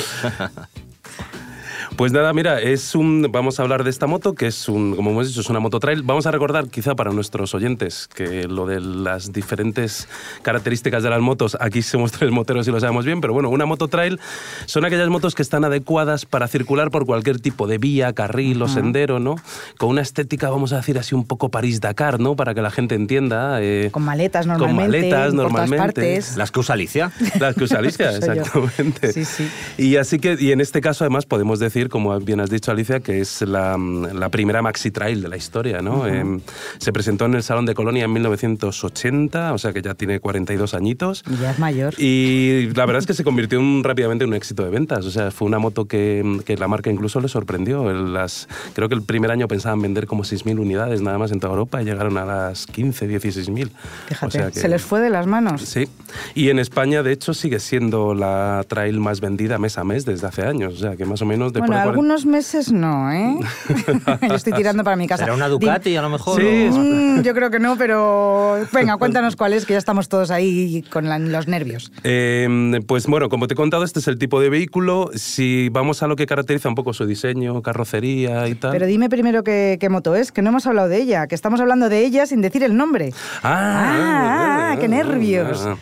Pues 1.96 2.12
nada, 2.12 2.30
mira, 2.34 2.60
es 2.60 2.94
un, 2.94 3.26
vamos 3.32 3.58
a 3.58 3.62
hablar 3.62 3.82
de 3.82 3.88
esta 3.88 4.06
moto, 4.06 4.34
que 4.34 4.48
es 4.48 4.68
un, 4.68 4.94
como 4.96 5.12
hemos 5.12 5.28
dicho, 5.28 5.40
es 5.40 5.48
una 5.48 5.60
moto 5.60 5.80
trail. 5.80 6.02
Vamos 6.02 6.26
a 6.26 6.30
recordar, 6.30 6.68
quizá 6.68 6.94
para 6.94 7.10
nuestros 7.10 7.54
oyentes, 7.54 8.06
que 8.14 8.46
lo 8.48 8.66
de 8.66 8.80
las 8.82 9.32
diferentes 9.32 10.06
características 10.42 11.02
de 11.02 11.08
las 11.08 11.22
motos, 11.22 11.56
aquí 11.58 11.80
somos 11.80 12.12
tres 12.12 12.30
moteros 12.30 12.68
y 12.68 12.70
lo 12.70 12.80
sabemos 12.80 13.06
bien, 13.06 13.22
pero 13.22 13.32
bueno, 13.32 13.48
una 13.48 13.64
moto 13.64 13.88
trail 13.88 14.20
son 14.66 14.84
aquellas 14.84 15.08
motos 15.08 15.34
que 15.34 15.40
están 15.40 15.64
adecuadas 15.64 16.26
para 16.26 16.48
circular 16.48 16.90
por 16.90 17.06
cualquier 17.06 17.40
tipo 17.40 17.66
de 17.66 17.78
vía, 17.78 18.12
carril 18.12 18.60
o 18.60 18.68
sendero, 18.68 19.18
¿no? 19.18 19.36
Con 19.78 19.88
una 19.88 20.02
estética, 20.02 20.50
vamos 20.50 20.74
a 20.74 20.76
decir 20.76 20.98
así, 20.98 21.14
un 21.14 21.24
poco 21.26 21.48
París-Dakar, 21.48 22.20
¿no? 22.20 22.36
Para 22.36 22.52
que 22.52 22.60
la 22.60 22.70
gente 22.70 22.94
entienda. 22.94 23.62
eh, 23.62 23.88
Con 23.90 24.04
maletas 24.04 24.44
Con 24.46 24.58
normalmente. 24.58 24.98
maletas 24.98 25.18
por 25.18 25.20
todas 25.30 25.34
normalmente. 25.34 25.78
partes. 25.78 26.36
Las 26.36 26.50
que 26.50 26.60
usa 26.60 26.74
Alicia. 26.74 27.10
Las 27.40 27.54
que 27.54 27.64
usa 27.64 27.78
Alicia, 27.78 28.10
yo. 28.10 28.18
exactamente. 28.18 29.12
Sí, 29.14 29.24
sí. 29.24 29.48
Y 29.78 29.96
así 29.96 30.18
que, 30.18 30.36
y 30.38 30.52
en 30.52 30.60
este 30.60 30.82
caso 30.82 31.02
además 31.02 31.24
podemos 31.24 31.58
decir, 31.58 31.85
como 31.88 32.18
bien 32.20 32.40
has 32.40 32.50
dicho 32.50 32.70
Alicia, 32.70 33.00
que 33.00 33.20
es 33.20 33.42
la, 33.42 33.76
la 33.78 34.28
primera 34.30 34.62
maxi 34.62 34.90
trail 34.90 35.22
de 35.22 35.28
la 35.28 35.36
historia, 35.36 35.80
¿no? 35.80 36.06
Eh, 36.06 36.40
se 36.78 36.92
presentó 36.92 37.26
en 37.26 37.34
el 37.34 37.42
Salón 37.42 37.66
de 37.66 37.74
Colonia 37.74 38.04
en 38.04 38.12
1980, 38.12 39.52
o 39.52 39.58
sea 39.58 39.72
que 39.72 39.82
ya 39.82 39.94
tiene 39.94 40.20
42 40.20 40.74
añitos. 40.74 41.22
Ya 41.40 41.50
es 41.52 41.58
mayor. 41.58 41.94
Y 41.98 42.68
la 42.74 42.86
verdad 42.86 43.00
es 43.00 43.06
que 43.06 43.14
se 43.14 43.24
convirtió 43.24 43.58
en- 43.60 43.84
rápidamente 43.84 44.24
en 44.24 44.30
un 44.30 44.36
éxito 44.36 44.64
de 44.64 44.70
ventas. 44.70 45.04
O 45.06 45.10
sea, 45.10 45.30
fue 45.30 45.46
una 45.46 45.58
moto 45.58 45.86
que, 45.86 46.40
que 46.44 46.56
la 46.56 46.68
marca 46.68 46.90
incluso 46.90 47.20
le 47.20 47.28
sorprendió. 47.28 47.92
Las, 47.92 48.48
creo 48.74 48.88
que 48.88 48.94
el 48.94 49.02
primer 49.02 49.30
año 49.30 49.48
pensaban 49.48 49.80
vender 49.80 50.06
como 50.06 50.24
6.000 50.24 50.58
unidades 50.58 51.00
nada 51.02 51.18
más 51.18 51.32
en 51.32 51.40
toda 51.40 51.52
Europa 51.52 51.82
y 51.82 51.84
llegaron 51.84 52.16
a 52.18 52.24
las 52.24 52.66
15, 52.66 53.08
16.000. 53.08 53.70
Fíjate, 54.08 54.26
O 54.26 54.30
sea 54.30 54.50
que- 54.50 54.60
se 54.60 54.68
les 54.68 54.82
fue 54.82 55.00
de 55.00 55.10
las 55.10 55.26
manos. 55.26 55.62
Sí, 55.62 55.88
y 56.34 56.50
en 56.50 56.58
España 56.58 57.02
de 57.02 57.12
hecho 57.12 57.34
sigue 57.34 57.60
siendo 57.60 58.14
la 58.14 58.64
trail 58.68 58.98
más 59.00 59.20
vendida 59.20 59.58
mes 59.58 59.78
a 59.78 59.84
mes 59.84 60.04
desde 60.04 60.26
hace 60.26 60.42
años, 60.42 60.74
o 60.74 60.76
sea 60.78 60.96
que 60.96 61.04
más 61.04 61.20
o 61.22 61.26
menos 61.26 61.52
de 61.52 61.60
Bueno, 61.60 61.74
algunos 61.80 62.26
meses 62.26 62.72
no, 62.72 63.10
¿eh? 63.12 63.36
yo 64.28 64.34
estoy 64.34 64.52
tirando 64.52 64.84
para 64.84 64.96
mi 64.96 65.06
casa. 65.06 65.24
¿Será 65.24 65.34
una 65.34 65.46
Di- 65.48 65.52
Ducati 65.52 65.96
a 65.96 66.02
lo 66.02 66.10
mejor? 66.10 66.40
Sí, 66.40 66.68
o- 66.72 66.76
Mm, 66.76 67.22
yo 67.22 67.34
creo 67.34 67.50
que 67.50 67.58
no, 67.58 67.76
pero 67.76 68.58
venga, 68.72 68.96
cuéntanos 68.96 69.36
cuál 69.36 69.52
es, 69.52 69.64
que 69.66 69.72
ya 69.74 69.78
estamos 69.78 70.08
todos 70.08 70.30
ahí 70.30 70.82
con 70.90 71.08
la- 71.08 71.18
los 71.18 71.46
nervios. 71.48 71.90
Eh, 72.04 72.80
pues 72.86 73.06
bueno, 73.06 73.28
como 73.28 73.46
te 73.46 73.54
he 73.54 73.56
contado, 73.56 73.84
este 73.84 74.00
es 74.00 74.08
el 74.08 74.18
tipo 74.18 74.40
de 74.40 74.50
vehículo. 74.50 75.10
Si 75.14 75.68
vamos 75.70 76.02
a 76.02 76.06
lo 76.06 76.16
que 76.16 76.26
caracteriza 76.26 76.68
un 76.68 76.74
poco 76.74 76.92
su 76.92 77.06
diseño, 77.06 77.62
carrocería 77.62 78.48
y 78.48 78.54
tal. 78.54 78.72
Pero 78.72 78.86
dime 78.86 79.08
primero 79.08 79.42
qué, 79.44 79.78
qué 79.80 79.88
moto 79.88 80.14
es, 80.14 80.32
que 80.32 80.42
no 80.42 80.50
hemos 80.50 80.66
hablado 80.66 80.88
de 80.88 80.98
ella, 81.00 81.26
que 81.26 81.34
estamos 81.34 81.60
hablando 81.60 81.88
de 81.88 82.04
ella 82.04 82.26
sin 82.26 82.40
decir 82.42 82.62
el 82.62 82.76
nombre. 82.76 83.12
Ah, 83.42 84.72
Ah, 84.72 84.76
qué 84.80 84.88
nervios. 84.88 85.64
ah. 85.66 85.76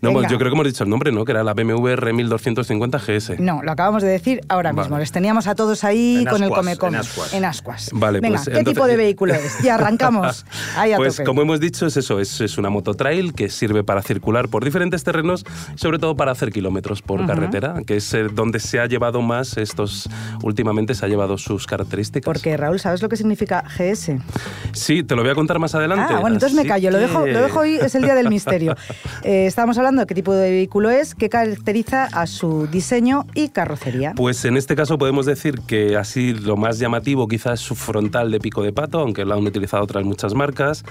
No, 0.00 0.12
pues 0.12 0.28
yo 0.30 0.38
creo 0.38 0.50
que 0.50 0.54
hemos 0.54 0.66
dicho 0.66 0.84
el 0.84 0.90
nombre, 0.90 1.12
¿no? 1.12 1.24
Que 1.24 1.32
era 1.32 1.44
la 1.44 1.54
BMW 1.54 1.94
R1250 1.94 2.98
GS. 3.00 3.38
No, 3.40 3.62
lo 3.62 3.70
acabamos 3.72 4.02
de 4.02 4.08
decir 4.08 4.40
ahora 4.48 4.72
Vale. 4.72 4.82
mismo. 4.86 4.98
Les 4.98 5.12
teníamos 5.12 5.39
a 5.46 5.54
todos 5.54 5.84
ahí 5.84 6.16
En 6.18 6.24
con 6.26 6.36
el 6.42 6.44
ascuas, 6.44 6.58
come 6.60 6.76
come. 6.76 6.96
en 6.96 7.00
ascuas. 7.00 7.34
En 7.34 7.44
ascuas. 7.44 7.90
Vale, 7.92 8.20
Venga, 8.20 8.36
pues, 8.36 8.44
¿qué 8.48 8.58
entonces- 8.58 8.74
tipo 8.74 8.86
de 8.86 8.96
vehículo 8.96 9.34
es? 9.34 9.58
Ya 9.62 9.74
arrancamos. 9.74 10.44
Ahí 10.76 10.92
a 10.92 10.96
Pues 10.96 11.16
tope. 11.16 11.24
como 11.26 11.42
hemos 11.42 11.60
dicho, 11.60 11.86
es 11.86 11.96
eso, 11.96 12.20
es, 12.20 12.40
es 12.40 12.58
una 12.58 12.70
moto 12.70 12.94
trail 12.94 13.32
que 13.34 13.48
sirve 13.48 13.84
para 13.84 14.02
circular 14.02 14.48
por 14.48 14.64
diferentes 14.64 15.04
terrenos, 15.04 15.44
sobre 15.74 15.98
todo 15.98 16.16
para 16.16 16.32
hacer 16.32 16.52
kilómetros 16.52 17.02
por 17.02 17.26
carretera, 17.26 17.74
que 17.86 17.96
es 17.96 18.12
eh, 18.14 18.24
donde 18.32 18.60
se 18.60 18.80
ha 18.80 18.86
llevado 18.86 19.22
más 19.22 19.56
estos, 19.56 20.08
últimamente 20.42 20.94
se 20.94 21.04
ha 21.04 21.08
llevado 21.08 21.38
sus 21.38 21.66
características. 21.66 22.24
Porque 22.24 22.56
Raúl, 22.56 22.80
¿sabes 22.80 23.02
lo 23.02 23.08
que 23.08 23.16
significa 23.16 23.62
GS? 23.76 24.18
Sí, 24.72 25.02
te 25.02 25.14
lo 25.16 25.22
voy 25.22 25.30
a 25.30 25.34
contar 25.34 25.58
más 25.58 25.74
adelante. 25.74 26.14
Ah, 26.14 26.20
bueno, 26.20 26.36
entonces 26.36 26.56
me 26.56 26.66
callo, 26.66 26.90
lo 26.90 26.98
dejo, 26.98 27.26
lo 27.26 27.42
dejo 27.42 27.60
hoy, 27.60 27.76
es 27.76 27.94
el 27.94 28.02
día 28.02 28.14
del 28.14 28.28
misterio. 28.28 28.76
Eh, 29.22 29.44
estábamos 29.46 29.76
hablando 29.76 30.00
de 30.00 30.06
qué 30.06 30.14
tipo 30.14 30.32
de 30.32 30.50
vehículo 30.50 30.88
es, 30.88 31.14
qué 31.14 31.28
caracteriza 31.28 32.04
a 32.04 32.26
su 32.26 32.66
diseño 32.68 33.26
y 33.34 33.48
carrocería. 33.50 34.14
Pues 34.16 34.44
en 34.46 34.56
este 34.56 34.74
caso 34.76 34.96
podemos 34.96 35.26
decir 35.30 35.60
que 35.66 35.96
así 35.96 36.34
lo 36.34 36.56
más 36.56 36.78
llamativo 36.78 37.26
quizás 37.28 37.54
es 37.54 37.60
su 37.66 37.74
frontal 37.74 38.30
de 38.30 38.38
pico 38.40 38.62
de 38.62 38.72
pato, 38.72 39.00
aunque 39.00 39.24
lo 39.24 39.34
han 39.34 39.46
utilizado 39.46 39.82
otras 39.82 40.04
muchas 40.04 40.34
marcas, 40.34 40.84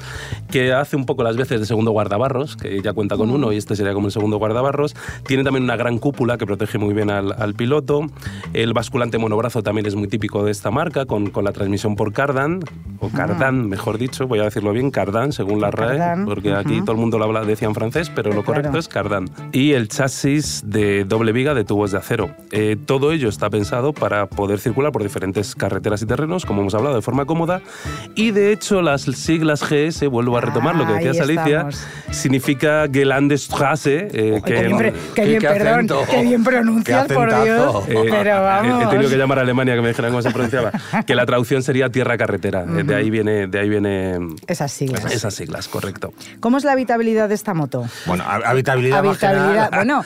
que 0.52 0.74
hace 0.74 0.96
un 0.96 1.06
poco 1.06 1.24
las 1.24 1.38
veces 1.38 1.60
de 1.60 1.66
segundo 1.66 1.92
guardabarros, 1.92 2.56
que 2.56 2.82
ya 2.82 2.94
cuenta 2.94 3.16
con 3.18 3.30
uno 3.30 3.52
y 3.54 3.58
este 3.58 3.76
sería 3.76 3.94
como 3.94 4.08
el 4.08 4.12
segundo 4.12 4.38
guardabarros. 4.38 4.96
Tiene 5.26 5.44
también 5.44 5.64
una 5.64 5.76
gran 5.76 6.00
cúpula 6.00 6.38
que 6.38 6.46
protege 6.46 6.78
muy 6.78 6.94
bien 6.94 7.10
al, 7.10 7.34
al 7.38 7.54
piloto. 7.54 8.02
El 8.54 8.74
basculante 8.74 9.18
monobrazo 9.18 9.64
también 9.64 9.86
es 9.86 9.96
muy 9.96 10.08
típico 10.08 10.44
de 10.44 10.52
esta 10.52 10.72
marca, 10.72 11.06
con, 11.06 11.30
con 11.30 11.44
la 11.46 11.52
transmisión 11.52 11.96
por 11.96 12.14
cardan, 12.14 12.60
o 13.00 13.10
cardan, 13.10 13.70
mejor 13.70 13.98
dicho, 13.98 14.28
voy 14.28 14.40
a 14.40 14.44
decirlo 14.44 14.72
bien, 14.74 14.92
cardan, 14.92 15.32
según 15.32 15.62
la 15.62 15.72
RAE, 15.72 15.98
Cardan, 15.98 16.26
porque 16.26 16.54
aquí 16.54 16.82
todo 16.82 16.94
el 16.94 16.98
mundo 16.98 17.18
lo 17.18 17.26
habla, 17.26 17.44
decía 17.46 17.68
en 17.68 17.76
francés, 17.76 18.12
pero 18.14 18.30
lo 18.32 18.44
Claro. 18.44 18.62
correcto 18.62 18.78
es 18.80 18.88
cardan. 18.88 19.30
Y 19.52 19.74
el 19.74 19.88
chasis 19.90 20.64
de 20.66 21.04
doble 21.06 21.32
viga 21.32 21.54
de 21.54 21.64
tubos 21.66 21.92
de 21.92 21.98
acero. 21.98 22.30
Eh, 22.52 22.78
todo 22.86 23.12
ello 23.12 23.30
está 23.30 23.50
pensado 23.50 23.94
para 23.94 24.28
poder 24.36 24.60
circular 24.60 24.92
por 24.92 25.04
diferentes 25.04 25.56
carreteras 25.56 26.02
y 26.02 26.06
terrenos, 26.06 26.46
como 26.46 26.62
hemos 26.62 26.74
hablado, 26.74 26.96
de 26.96 27.02
forma 27.02 27.26
cómoda. 27.26 27.62
Y 28.16 28.32
de 28.32 28.52
hecho, 28.52 28.82
las 28.82 29.02
siglas 29.04 29.62
GS, 29.64 30.08
vuelvo 30.08 30.38
a 30.38 30.42
retomar 30.42 30.76
lo 30.76 30.86
que 30.88 30.94
decías, 30.94 31.20
Alicia, 31.22 31.68
estamos. 31.70 31.84
signica 32.12 32.86
Gelandestrasse, 32.92 34.08
eh, 34.12 34.42
que... 34.46 34.54
qué 34.54 34.64
bien, 34.64 34.78
pre- 34.78 34.94
qué 35.16 35.26
bien, 35.26 35.40
qué 35.40 35.48
perdón, 35.48 35.68
acento. 35.74 36.02
qué 36.10 36.22
bien 36.24 36.44
pronuncias, 36.44 37.08
Qué 37.08 37.14
por. 37.14 37.30
Dios. 37.44 37.84
Eh, 37.90 38.08
pero 38.10 38.30
he- 38.30 38.40
vamos. 38.40 38.84
He, 38.84 38.88
tenido 38.88 39.10
que 39.10 39.18
llamar 39.18 39.40
a 39.40 39.42
Alemania 39.42 39.76
que 39.76 39.82
me 39.82 39.90
dijeran 39.90 40.12
cómo 40.12 40.22
se 40.22 40.32
pronunciaba. 40.32 40.72
que 41.06 41.16
la 41.16 41.26
traducción 41.26 41.62
sería 41.64 41.90
tierra 41.90 42.18
carretera. 42.18 42.64
Eh, 42.64 42.84
De 42.84 42.96
ahí 42.96 43.10
viene, 43.10 43.48
de 43.48 43.60
ahí 43.60 43.70
viene 43.70 44.18
Esas 44.48 44.72
siglas. 44.72 45.06
esas 45.12 45.34
siglas, 45.34 45.68
correcto. 45.68 46.14
¿Cómo 46.40 46.58
es 46.58 46.64
la 46.64 46.72
habitabilidad 46.74 47.30
de 47.30 47.36
esta 47.36 47.54
moto? 47.54 47.86
Bueno, 48.06 48.24
hab- 48.26 48.44
habitabilidad, 48.46 49.04
más 49.04 49.18
que 49.18 49.26
Habitabilidad, 49.28 49.72
nada, 49.72 49.78
bueno, 49.84 50.04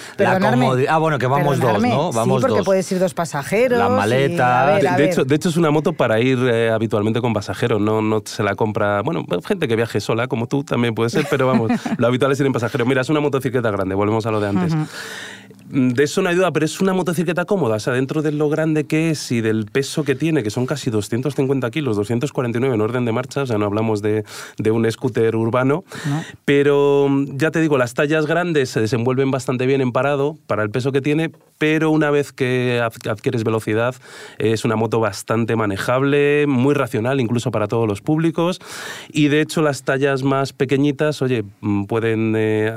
comodi- 0.58 0.86
Ah, 0.90 0.98
bueno, 0.98 1.20
que 1.20 1.28
vamos 1.28 1.60
dos, 1.60 1.82
¿no? 1.82 2.12
Vamos 2.12 2.38
sí, 2.38 2.42
porque 2.42 2.58
dos. 2.58 2.66
puedes 2.66 2.92
ir 2.92 3.00
dos 3.00 3.14
pasajeros. 3.14 3.80
La 3.80 3.90
a 4.14 4.66
ver, 4.66 4.82
De, 4.82 4.88
a 4.88 4.96
de 4.96 5.02
ver. 5.04 5.12
hecho, 5.12 5.26
de 5.26 5.36
hecho, 5.36 5.50
es 5.50 5.58
una 5.58 5.72
moto 5.72 5.94
para 5.94 6.20
ir 6.20 6.38
eh, 6.40 6.70
habitualmente 6.70 7.22
con 7.22 7.34
pasajeros, 7.34 7.82
no, 7.82 8.02
no 8.02 8.22
se 8.26 8.44
la 8.44 8.56
compra. 8.56 9.02
Bueno, 9.02 9.26
gente 9.46 9.68
que 9.68 9.76
viaje 9.76 10.00
sola, 10.00 10.28
como 10.28 10.48
tú 10.48 10.64
también 10.64 10.96
puede 10.96 11.10
ser, 11.10 11.26
pero 11.30 11.48
vamos, 11.48 11.72
lo 11.98 12.08
habitual 12.08 12.32
es 12.32 12.40
ir 12.40 12.46
en 12.46 12.54
pasajero. 12.54 12.86
Mira, 12.86 13.02
es 13.02 13.10
una 13.10 13.20
motocicleta 13.20 13.72
grande, 13.72 13.96
volvemos 13.96 14.26
a 14.26 14.32
lo 14.32 14.40
de 14.40 14.50
antes. 14.50 14.74
De 15.76 16.04
eso 16.04 16.22
no 16.22 16.30
hay 16.30 16.36
duda, 16.36 16.52
pero 16.52 16.66
es 16.68 16.80
una 16.82 16.94
motocicleta 16.94 17.46
cómoda, 17.46 17.78
o 17.78 17.80
sea, 17.80 17.94
dentro 17.94 18.22
de 18.22 18.32
lo 18.32 18.48
grande 18.48 18.84
que 18.84 19.10
es 19.10 19.32
y 19.32 19.42
del 19.42 19.66
peso 19.66 20.04
que 20.04 20.14
tiene, 20.14 20.44
que 20.44 20.52
son 20.52 20.68
casi 20.68 20.92
250 20.92 21.72
kilos, 21.72 21.96
249 21.98 22.76
en 22.76 22.82
orden 22.82 23.06
de 23.06 23.12
marcha, 23.12 23.42
o 23.42 23.46
sea, 23.48 23.58
no 23.58 23.66
hablamos 23.66 24.04
de, 24.04 24.24
de 24.60 24.70
un 24.72 24.90
scooter 24.92 25.36
urbano, 25.36 25.84
pero 26.46 27.08
mm, 27.10 27.38
ya 27.38 27.50
te 27.50 27.60
digo, 27.60 27.80
las 27.80 27.96
tallas 27.96 28.28
grandes 28.28 28.70
se 28.70 28.82
desenvuelven 28.82 29.32
bastante 29.32 29.66
bien 29.66 29.82
en 29.82 29.92
parado 29.92 30.38
para 30.46 30.62
el 30.62 30.70
peso 30.70 30.92
que 30.92 31.02
tiene, 31.02 31.32
pero 31.58 31.90
una 31.90 32.12
vez 32.12 32.32
que 32.34 32.80
ad- 32.80 33.08
adquieres 33.10 33.44
velocidad 33.44 33.96
es 34.38 34.66
una 34.66 34.76
moto 34.76 35.00
bastante 35.00 35.56
manejable, 35.56 36.46
muy 36.48 36.76
racional 36.76 37.20
incluso 37.20 37.50
para 37.50 37.68
todos 37.68 37.88
los 37.88 38.02
públicos 38.02 38.60
y 39.12 39.30
de 39.30 39.42
hecho 39.42 39.64
las 39.64 39.84
tallas 39.84 40.22
más 40.22 40.54
pequeñitas, 40.54 41.22
oye, 41.24 41.44
mm, 41.62 41.86
pueden, 41.86 42.34
eh, 42.38 42.74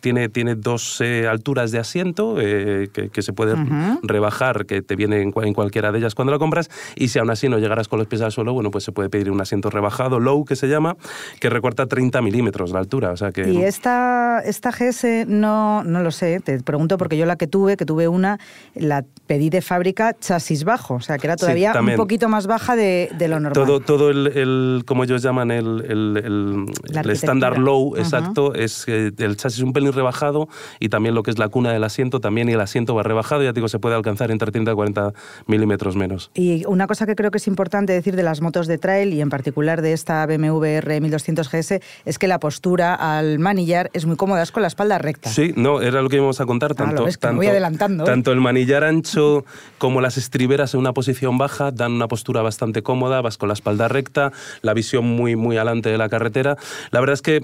tiene, 0.00 0.30
tiene 0.30 0.54
dos 0.54 1.00
eh, 1.02 1.26
alturas 1.28 1.72
de 1.72 1.78
asiento 1.78 2.37
eh, 2.40 2.88
que, 2.92 3.22
se 3.22 3.32
puede 3.32 3.54
rebajar, 4.02 4.66
que 4.66 4.82
te 4.82 4.96
viene 4.96 5.22
en, 5.22 5.32
cualquiera 5.32 5.92
de 5.92 5.98
ellas 5.98 6.14
cuando 6.14 6.32
la 6.32 6.38
compras, 6.38 6.70
y 6.96 7.08
si 7.08 7.18
aún 7.18 7.30
así 7.30 7.48
no 7.48 7.58
llegaras 7.58 7.88
con 7.88 7.98
los 7.98 8.08
pies 8.08 8.22
al 8.22 8.32
suelo, 8.32 8.52
bueno, 8.52 8.70
pues 8.70 8.84
se 8.84 8.92
puede 8.92 9.08
pedir 9.08 9.30
un 9.30 9.40
asiento 9.40 9.70
rebajado, 9.70 10.20
low 10.20 10.44
que 10.44 10.56
se 10.56 10.68
llama, 10.68 10.96
que 11.40 11.50
recorta 11.50 11.86
30 11.86 12.22
milímetros 12.22 12.70
la 12.70 12.78
altura. 12.78 13.10
O 13.10 13.16
sea 13.16 13.32
que... 13.32 13.50
Y 13.50 13.62
esta, 13.62 14.40
esta 14.40 14.70
GS 14.70 15.26
no, 15.26 15.84
no 15.84 16.02
lo 16.02 16.10
sé, 16.10 16.40
te 16.40 16.60
pregunto 16.62 16.98
porque 16.98 17.16
yo 17.16 17.26
la 17.26 17.36
que 17.36 17.46
tuve, 17.46 17.76
que 17.76 17.84
tuve 17.84 18.08
una, 18.08 18.38
la 18.74 19.04
pedí 19.26 19.50
de 19.50 19.62
fábrica 19.62 20.14
chasis 20.18 20.64
bajo, 20.64 20.94
o 20.94 21.00
sea 21.00 21.18
que 21.18 21.26
era 21.26 21.36
todavía 21.36 21.72
un 21.78 21.96
poquito 21.96 22.28
más 22.28 22.46
baja 22.46 22.76
de, 22.76 23.10
lo 23.20 23.40
normal. 23.40 23.52
Todo, 23.52 23.80
todo 23.80 24.10
el, 24.10 24.82
como 24.86 25.04
ellos 25.04 25.22
llaman, 25.22 25.50
el, 25.50 25.84
el, 25.86 27.10
estándar 27.10 27.58
low, 27.58 27.96
exacto, 27.96 28.54
es 28.54 28.86
el 28.88 29.36
chasis 29.36 29.62
un 29.62 29.72
pelín 29.72 29.92
rebajado 29.92 30.48
y 30.80 30.88
también 30.88 31.14
lo 31.14 31.22
que 31.22 31.30
es 31.30 31.38
la 31.38 31.48
cuna 31.48 31.72
del 31.72 31.84
asiento, 31.84 32.20
también 32.28 32.50
y 32.50 32.52
el 32.52 32.60
asiento 32.60 32.94
va 32.94 33.02
rebajado, 33.02 33.42
ya 33.42 33.54
digo, 33.54 33.68
se 33.68 33.78
puede 33.78 33.94
alcanzar 33.94 34.30
entre 34.30 34.52
30 34.52 34.72
y 34.72 34.74
40 34.74 35.14
milímetros 35.46 35.96
menos. 35.96 36.30
Y 36.34 36.62
una 36.66 36.86
cosa 36.86 37.06
que 37.06 37.14
creo 37.14 37.30
que 37.30 37.38
es 37.38 37.46
importante 37.46 37.94
decir 37.94 38.16
de 38.16 38.22
las 38.22 38.42
motos 38.42 38.66
de 38.66 38.76
trail 38.76 39.14
y 39.14 39.22
en 39.22 39.30
particular 39.30 39.80
de 39.80 39.94
esta 39.94 40.26
BMW 40.26 40.64
R 40.64 41.00
1200 41.00 41.50
GS 41.50 41.80
es 42.04 42.18
que 42.18 42.28
la 42.28 42.38
postura 42.38 42.94
al 42.94 43.38
manillar 43.38 43.88
es 43.94 44.04
muy 44.04 44.16
cómoda, 44.16 44.42
es 44.42 44.52
con 44.52 44.60
la 44.60 44.68
espalda 44.68 44.98
recta. 44.98 45.30
Sí, 45.30 45.54
no, 45.56 45.80
era 45.80 46.02
lo 46.02 46.10
que 46.10 46.16
íbamos 46.16 46.38
a 46.42 46.44
contar. 46.44 46.72
Ah, 46.72 46.74
tanto, 46.74 47.06
tanto, 47.18 47.36
voy 47.38 47.46
adelantando. 47.46 48.04
¿eh? 48.04 48.06
Tanto 48.06 48.30
el 48.32 48.42
manillar 48.42 48.84
ancho 48.84 49.46
como 49.78 50.02
las 50.02 50.18
estriberas 50.18 50.74
en 50.74 50.80
una 50.80 50.92
posición 50.92 51.38
baja 51.38 51.70
dan 51.70 51.92
una 51.92 52.08
postura 52.08 52.42
bastante 52.42 52.82
cómoda, 52.82 53.22
vas 53.22 53.38
con 53.38 53.48
la 53.48 53.54
espalda 53.54 53.88
recta, 53.88 54.32
la 54.60 54.74
visión 54.74 55.06
muy, 55.06 55.34
muy 55.34 55.56
adelante 55.56 55.88
de 55.88 55.96
la 55.96 56.10
carretera. 56.10 56.58
La 56.90 57.00
verdad 57.00 57.14
es 57.14 57.22
que 57.22 57.40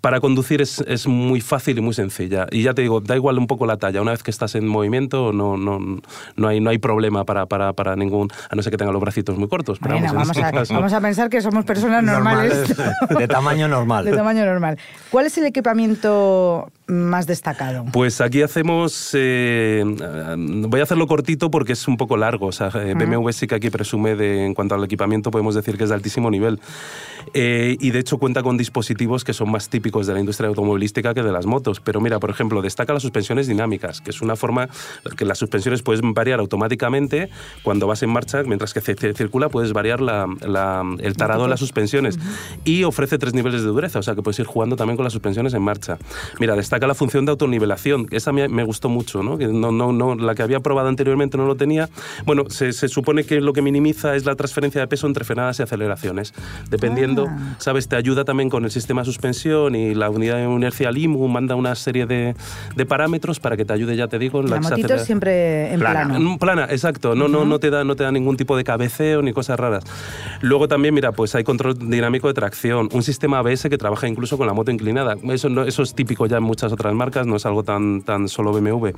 para 0.00 0.18
conducir 0.18 0.60
es, 0.60 0.80
es 0.88 1.06
muy 1.06 1.40
fácil 1.40 1.78
y 1.78 1.82
muy 1.82 1.94
sencilla. 1.94 2.48
Y 2.50 2.64
ya 2.64 2.74
te 2.74 2.82
digo, 2.82 3.00
da 3.00 3.14
igual 3.14 3.38
un 3.38 3.46
poco 3.46 3.64
la 3.64 3.76
talla. 3.76 4.02
Una 4.02 4.13
vez 4.14 4.22
que 4.22 4.30
estás 4.30 4.54
en 4.54 4.66
movimiento, 4.66 5.32
no, 5.32 5.56
no, 5.56 5.78
no, 6.36 6.48
hay, 6.48 6.60
no 6.60 6.70
hay 6.70 6.78
problema 6.78 7.24
para, 7.24 7.46
para, 7.46 7.72
para 7.72 7.96
ningún. 7.96 8.30
A 8.50 8.56
no 8.56 8.62
ser 8.62 8.70
que 8.70 8.76
tenga 8.76 8.92
los 8.92 9.00
bracitos 9.00 9.36
muy 9.36 9.48
cortos. 9.48 9.78
Pero 9.80 9.94
vamos, 9.94 10.10
a, 10.10 10.14
vamos, 10.72 10.92
a, 10.92 11.00
pensar 11.00 11.28
que 11.28 11.40
somos 11.40 11.64
personas 11.64 12.02
normales. 12.02 12.74
de 13.18 13.28
tamaño 13.28 13.68
normal. 13.68 14.04
De 14.04 14.12
tamaño 14.12 14.44
normal. 14.44 14.78
¿Cuál 15.10 15.26
es 15.26 15.38
el 15.38 15.46
equipamiento 15.46 16.70
más 16.86 17.26
destacado? 17.26 17.84
Pues 17.92 18.20
aquí 18.20 18.42
hacemos. 18.42 19.10
Eh, 19.14 19.82
voy 20.68 20.80
a 20.80 20.82
hacerlo 20.82 21.06
cortito 21.06 21.50
porque 21.50 21.72
es 21.72 21.88
un 21.88 21.96
poco 21.96 22.16
largo. 22.16 22.46
O 22.46 22.52
sea, 22.52 22.70
eh, 22.74 22.94
BMW 22.94 23.30
sí 23.30 23.46
que 23.46 23.54
aquí 23.54 23.70
presume 23.70 24.16
de, 24.16 24.44
en 24.44 24.54
cuanto 24.54 24.74
al 24.74 24.84
equipamiento, 24.84 25.30
podemos 25.30 25.54
decir 25.54 25.78
que 25.78 25.84
es 25.84 25.90
de 25.90 25.94
altísimo 25.94 26.30
nivel. 26.30 26.60
Eh, 27.32 27.76
y 27.80 27.90
de 27.90 27.98
hecho 27.98 28.18
cuenta 28.18 28.42
con 28.42 28.58
dispositivos 28.58 29.24
que 29.24 29.32
son 29.32 29.50
más 29.50 29.70
típicos 29.70 30.06
de 30.06 30.12
la 30.12 30.20
industria 30.20 30.48
automovilística 30.48 31.14
que 31.14 31.22
de 31.22 31.32
las 31.32 31.46
motos. 31.46 31.80
Pero 31.80 32.00
mira, 32.00 32.20
por 32.20 32.30
ejemplo, 32.30 32.60
destaca 32.60 32.92
las 32.92 33.02
suspensiones 33.02 33.46
dinámicas, 33.46 34.00
que 34.00 34.10
es 34.10 34.20
una 34.20 34.36
forma 34.36 34.68
que 35.16 35.24
las 35.24 35.38
suspensiones 35.38 35.82
puedes 35.82 36.02
variar 36.02 36.40
automáticamente 36.40 37.30
cuando 37.62 37.86
vas 37.86 38.02
en 38.02 38.10
marcha, 38.10 38.42
mientras 38.42 38.74
que 38.74 38.80
circula 38.80 39.48
puedes 39.48 39.72
variar 39.72 40.00
el 40.00 41.16
tarado 41.16 41.44
de 41.44 41.48
las 41.48 41.60
suspensiones. 41.60 42.18
Y 42.64 42.84
ofrece 42.84 43.16
tres 43.16 43.32
niveles 43.32 43.62
de 43.62 43.68
dureza, 43.68 43.98
o 43.98 44.02
sea 44.02 44.14
que 44.14 44.22
puedes 44.22 44.38
ir 44.38 44.46
jugando 44.46 44.76
también 44.76 44.96
con 44.96 45.04
las 45.04 45.12
suspensiones 45.12 45.54
en 45.54 45.62
marcha. 45.62 45.96
Mira, 46.38 46.54
destaca 46.54 46.73
la 46.80 46.94
función 46.94 47.24
de 47.24 47.30
autonivelación, 47.30 48.06
esa 48.10 48.32
me, 48.32 48.48
me 48.48 48.64
gustó 48.64 48.88
mucho, 48.88 49.22
¿no? 49.22 49.38
Que 49.38 49.46
no, 49.48 49.72
no, 49.72 49.92
no, 49.92 50.14
la 50.14 50.34
que 50.34 50.42
había 50.42 50.60
probado 50.60 50.88
anteriormente 50.88 51.36
no 51.36 51.46
lo 51.46 51.56
tenía. 51.56 51.88
Bueno, 52.24 52.44
se, 52.48 52.72
se 52.72 52.88
supone 52.88 53.24
que 53.24 53.40
lo 53.40 53.52
que 53.52 53.62
minimiza 53.62 54.14
es 54.16 54.24
la 54.24 54.34
transferencia 54.34 54.80
de 54.80 54.86
peso 54.86 55.06
entre 55.06 55.24
frenadas 55.24 55.60
y 55.60 55.62
aceleraciones. 55.62 56.34
Dependiendo, 56.70 57.26
ah. 57.28 57.56
¿sabes? 57.58 57.88
Te 57.88 57.96
ayuda 57.96 58.24
también 58.24 58.50
con 58.50 58.64
el 58.64 58.70
sistema 58.70 59.02
de 59.02 59.06
suspensión 59.06 59.74
y 59.74 59.94
la 59.94 60.10
unidad 60.10 60.36
de 60.36 60.44
inercia 60.44 60.90
LIMU 60.90 61.28
manda 61.28 61.54
una 61.54 61.74
serie 61.74 62.06
de, 62.06 62.34
de 62.76 62.86
parámetros 62.86 63.40
para 63.40 63.56
que 63.56 63.64
te 63.64 63.72
ayude, 63.72 63.96
ya 63.96 64.08
te 64.08 64.18
digo, 64.18 64.40
en 64.40 64.50
la, 64.50 64.60
la 64.60 64.98
siempre 64.98 65.72
en 65.72 65.80
plano. 65.80 66.18
Mm, 66.20 66.38
plana, 66.38 66.64
exacto. 66.70 67.14
No, 67.14 67.28
no, 67.28 67.44
no, 67.44 67.58
te 67.58 67.70
da, 67.70 67.84
no 67.84 67.96
te 67.96 68.04
da 68.04 68.12
ningún 68.12 68.36
tipo 68.36 68.56
de 68.56 68.64
cabeceo 68.64 69.22
ni 69.22 69.32
cosas 69.32 69.58
raras. 69.58 69.84
Luego 70.40 70.68
también, 70.68 70.94
mira, 70.94 71.12
pues 71.12 71.34
hay 71.34 71.44
control 71.44 71.78
dinámico 71.78 72.28
de 72.28 72.34
tracción, 72.34 72.88
un 72.92 73.02
sistema 73.02 73.38
ABS 73.38 73.68
que 73.68 73.78
trabaja 73.78 74.08
incluso 74.08 74.36
con 74.36 74.46
la 74.46 74.52
moto 74.52 74.70
inclinada. 74.70 75.16
Eso, 75.30 75.48
no, 75.48 75.62
eso 75.62 75.82
es 75.82 75.94
típico 75.94 76.26
ya 76.26 76.38
en 76.38 76.42
muchas 76.42 76.63
otras 76.72 76.94
marcas, 76.94 77.26
no 77.26 77.36
es 77.36 77.46
algo 77.46 77.62
tan, 77.62 78.02
tan 78.02 78.28
solo 78.28 78.52
BMW. 78.52 78.90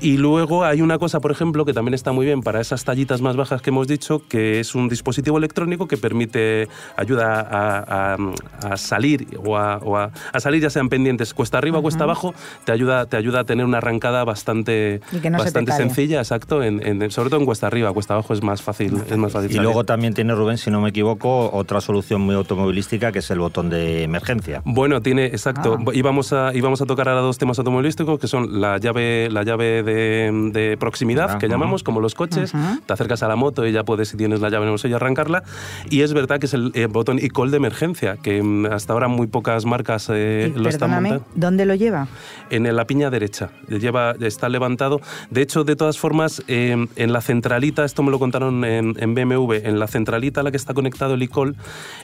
Y 0.00 0.16
luego 0.16 0.64
hay 0.64 0.82
una 0.82 0.98
cosa, 0.98 1.20
por 1.20 1.30
ejemplo, 1.30 1.64
que 1.64 1.72
también 1.72 1.94
está 1.94 2.12
muy 2.12 2.26
bien 2.26 2.42
para 2.42 2.60
esas 2.60 2.84
tallitas 2.84 3.20
más 3.20 3.36
bajas 3.36 3.62
que 3.62 3.70
hemos 3.70 3.86
dicho, 3.86 4.22
que 4.28 4.58
es 4.58 4.74
un 4.74 4.88
dispositivo 4.88 5.38
electrónico 5.38 5.86
que 5.86 5.96
permite, 5.96 6.68
ayuda 6.96 7.40
a, 7.40 8.16
a, 8.62 8.76
salir 8.76 9.28
o, 9.44 9.56
a, 9.56 10.10
a, 10.32 10.40
salir 10.40 10.60
ya 10.60 10.70
sean 10.70 10.88
pendientes 10.88 11.34
cuesta 11.34 11.58
arriba 11.58 11.78
o 11.78 11.82
cuesta 11.82 12.04
abajo, 12.04 12.34
te 12.64 12.72
ayuda, 12.72 13.06
te 13.06 13.16
ayuda 13.16 13.40
a 13.40 13.44
tener 13.44 13.64
una 13.64 13.78
arrancada 13.78 14.24
bastante, 14.24 15.00
bastante 15.30 15.72
sencilla, 15.72 16.18
exacto, 16.18 16.62
en, 16.62 17.10
sobre 17.10 17.30
todo 17.30 17.40
en 17.40 17.46
cuesta 17.46 17.68
arriba, 17.68 17.92
cuesta 17.92 18.14
abajo 18.14 18.34
es 18.34 18.42
más 18.42 18.62
fácil. 18.62 19.00
Es 19.08 19.16
más 19.16 19.32
fácil 19.32 19.52
y 19.52 19.58
luego 19.58 19.84
también 19.84 20.14
tiene 20.14 20.34
Rubén, 20.34 20.58
si 20.58 20.70
no 20.70 20.80
me 20.80 20.90
equivoco, 20.90 21.50
otra 21.52 21.80
solución 21.80 22.22
muy 22.22 22.34
automovilística 22.34 23.12
que 23.12 23.20
es 23.20 23.30
el 23.30 23.38
botón 23.38 23.70
de 23.70 24.02
emergencia. 24.02 24.62
Bueno, 24.64 25.00
tiene, 25.00 25.26
exacto. 25.26 25.78
Ah. 25.78 25.90
Íbamos, 25.92 26.32
a, 26.32 26.54
íbamos 26.54 26.80
a 26.80 26.86
tocar 26.92 27.08
ahora 27.08 27.22
dos 27.22 27.38
temas 27.38 27.58
automovilísticos 27.58 28.18
que 28.18 28.28
son 28.28 28.60
la 28.60 28.76
llave, 28.78 29.28
la 29.30 29.42
llave 29.42 29.82
de, 29.82 30.50
de 30.52 30.76
proximidad, 30.76 31.38
que 31.38 31.48
llamamos, 31.48 31.82
como 31.82 32.00
los 32.00 32.14
coches. 32.14 32.52
Te 32.86 32.92
acercas 32.92 33.22
a 33.22 33.28
la 33.28 33.36
moto 33.36 33.66
y 33.66 33.72
ya 33.72 33.84
puedes, 33.84 34.08
si 34.08 34.16
tienes 34.16 34.40
la 34.40 34.50
llave 34.50 34.64
en 34.64 34.68
el 34.68 34.72
bolsillo, 34.72 34.96
arrancarla. 34.96 35.42
Y 35.88 36.02
es 36.02 36.12
verdad 36.12 36.38
que 36.38 36.46
es 36.46 36.54
el, 36.54 36.72
botón 36.88 37.18
e-call 37.18 37.50
de 37.50 37.56
emergencia, 37.56 38.16
que 38.16 38.42
mm, 38.42 38.66
hasta 38.66 38.92
ahora 38.92 39.08
muy 39.08 39.26
pocas 39.26 39.64
marcas 39.64 40.08
eh, 40.10 40.52
lo 40.54 40.68
están 40.68 40.90
montando. 40.90 41.24
¿Dónde 41.34 41.64
lo 41.64 41.74
lleva? 41.74 42.08
En 42.50 42.74
la 42.74 42.84
piña 42.86 43.08
derecha. 43.10 43.50
Lleva, 43.68 44.14
está 44.20 44.48
levantado. 44.48 45.00
De 45.30 45.40
hecho, 45.40 45.64
de 45.64 45.76
todas 45.76 45.98
formas, 45.98 46.42
em, 46.48 46.88
en 46.96 47.12
la 47.12 47.20
centralita, 47.22 47.84
esto 47.84 48.02
me 48.02 48.10
lo 48.10 48.18
contaron 48.18 48.64
en, 48.64 49.14
BMW, 49.14 49.54
en 49.64 49.78
la 49.78 49.86
centralita 49.86 50.40
a 50.40 50.44
la 50.44 50.50
que 50.50 50.56
está 50.56 50.74
conectado 50.74 51.14
el 51.14 51.22
e-call, 51.22 51.56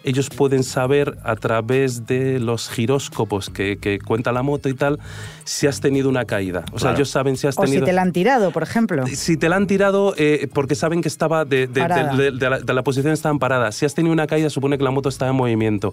ellos 0.05 0.31
pueden 0.31 0.65
saber 0.65 1.19
a 1.25 1.37
través 1.37 2.07
de 2.07 2.41
los 2.41 2.71
giróscopos 2.71 3.51
que, 3.51 3.79
que, 3.79 3.99
cuenta 3.99 4.33
la 4.33 4.43
moto 4.43 4.69
y 4.69 4.75
tal, 4.79 4.99
si 5.45 5.67
has 5.67 5.81
tenido 5.81 6.09
una 6.09 6.25
caída. 6.25 6.65
O 6.73 6.79
sea, 6.79 6.93
ellos 6.93 7.11
saben 7.11 7.37
si 7.37 7.47
has 7.47 7.57
tenido... 7.57 7.79
O 7.79 7.81
si 7.81 7.85
te 7.85 7.93
la 7.93 8.03
han 8.03 8.13
tirado, 8.13 8.51
por 8.51 8.63
ejemplo. 8.63 9.07
Si 9.07 9.37
te 9.37 9.49
la 9.49 9.57
han 9.57 9.67
tirado 9.67 10.15
eh, 10.17 10.49
porque 10.53 10.75
saben 10.75 11.03
que 11.03 11.09
estaba 11.09 11.45
de, 11.45 11.67
de, 11.67 11.81
la, 11.81 12.61
de, 12.61 12.75
la, 12.75 12.83
posición 12.83 13.13
estaban 13.13 13.39
parada. 13.39 13.73
Si 13.73 13.85
has 13.85 13.95
tenido 13.95 14.13
una 14.13 14.27
caída, 14.27 14.51
supone 14.51 14.79
que 14.79 14.85
la 14.85 14.91
moto 14.91 15.09
está 15.09 15.29
en 15.29 15.35
movimiento. 15.35 15.93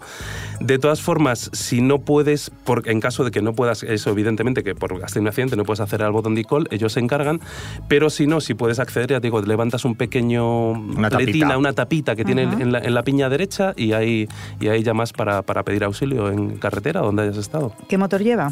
De 0.60 0.78
todas 0.80 1.02
formas, 1.02 1.50
si 1.54 1.82
no 1.82 2.00
puedes, 2.00 2.50
por, 2.50 2.88
en 2.88 3.00
caso 3.00 3.24
de 3.24 3.32
que 3.32 3.42
no 3.42 3.54
puedas, 3.54 3.84
eso 3.84 4.12
evidentemente 4.12 4.64
que 4.64 4.76
por 4.76 4.94
has 5.04 5.14
tenido 5.14 5.24
un 5.24 5.28
accidente 5.30 5.56
no 5.56 5.64
puedes 5.64 5.80
hacer 5.80 6.04
al 6.04 6.12
botón 6.12 6.36
de 6.36 6.44
call, 6.44 6.68
ellos 6.72 6.94
se 6.94 7.00
encargan, 7.00 7.40
pero 7.88 8.10
si 8.10 8.28
no, 8.28 8.42
si 8.42 8.54
puedes 8.54 8.80
acceder, 8.80 9.10
ya 9.10 9.20
te 9.20 9.28
digo, 9.28 9.42
levantas 9.42 9.86
un 9.86 9.96
pequeño 9.96 10.72
una 10.72 11.10
tapita. 11.10 11.58
una 11.58 11.74
tapita 11.74 12.16
que 12.16 12.24
tiene 12.24 12.44
en 12.44 12.72
la, 12.72 12.80
en 12.80 12.94
la, 12.94 13.04
piña 13.04 13.30
derecha 13.30 13.74
y 13.76 13.94
ahí, 13.94 14.28
y 14.60 14.68
ahí 14.68 14.84
llamas 14.84 15.14
para, 15.14 15.42
para 15.42 15.64
pedir 15.64 15.84
auxilio 15.84 16.30
en 16.30 16.58
carretera 16.58 17.02
donde 17.02 17.24
hayas 17.24 17.38
estado. 17.38 17.74
¿Qué 17.88 17.98
motor 17.98 18.22
lleva? 18.22 18.52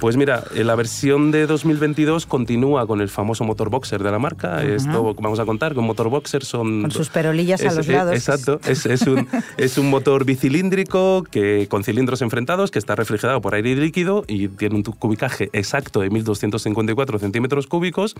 Pues 0.00 0.18
mira, 0.18 0.44
eh, 0.54 0.62
la 0.62 0.74
versión 0.74 1.30
de 1.30 1.46
2022 1.46 2.26
continúa 2.26 2.86
con 2.86 3.00
el 3.00 3.08
famoso 3.08 3.44
motor 3.44 3.70
boxer 3.70 4.02
de 4.02 4.10
la 4.10 4.18
marca. 4.18 4.62
Esto 4.62 5.14
vamos 5.14 5.40
a 5.40 5.46
contar, 5.46 5.74
con 5.74 5.84
motor 5.84 6.10
boxer 6.10 6.44
son... 6.44 6.82
Con 6.82 6.90
sus 6.90 7.08
perolillas 7.08 7.64
a 7.64 7.72
los 7.72 7.88
lados. 7.88 8.14
exacto, 8.14 8.60
es, 8.68 8.84
es, 8.84 9.02
un, 9.02 9.26
es 9.56 9.78
un 9.78 9.88
motor 9.88 10.26
bicilíndrico 10.26 11.24
que, 11.30 11.66
con 11.70 11.82
cilindros 11.82 12.20
enfrentados 12.20 12.70
que 12.70 12.78
está 12.78 12.94
refrigerado 12.94 13.40
por 13.40 13.54
aire 13.54 13.74
líquido 13.74 14.24
y 14.28 14.48
tiene 14.48 14.74
un 14.74 14.82
cubicaje 14.82 15.48
exacto 15.54 16.00
de 16.00 16.10
1.254 16.10 17.18
centímetros 17.18 17.66
cúbicos, 17.66 18.14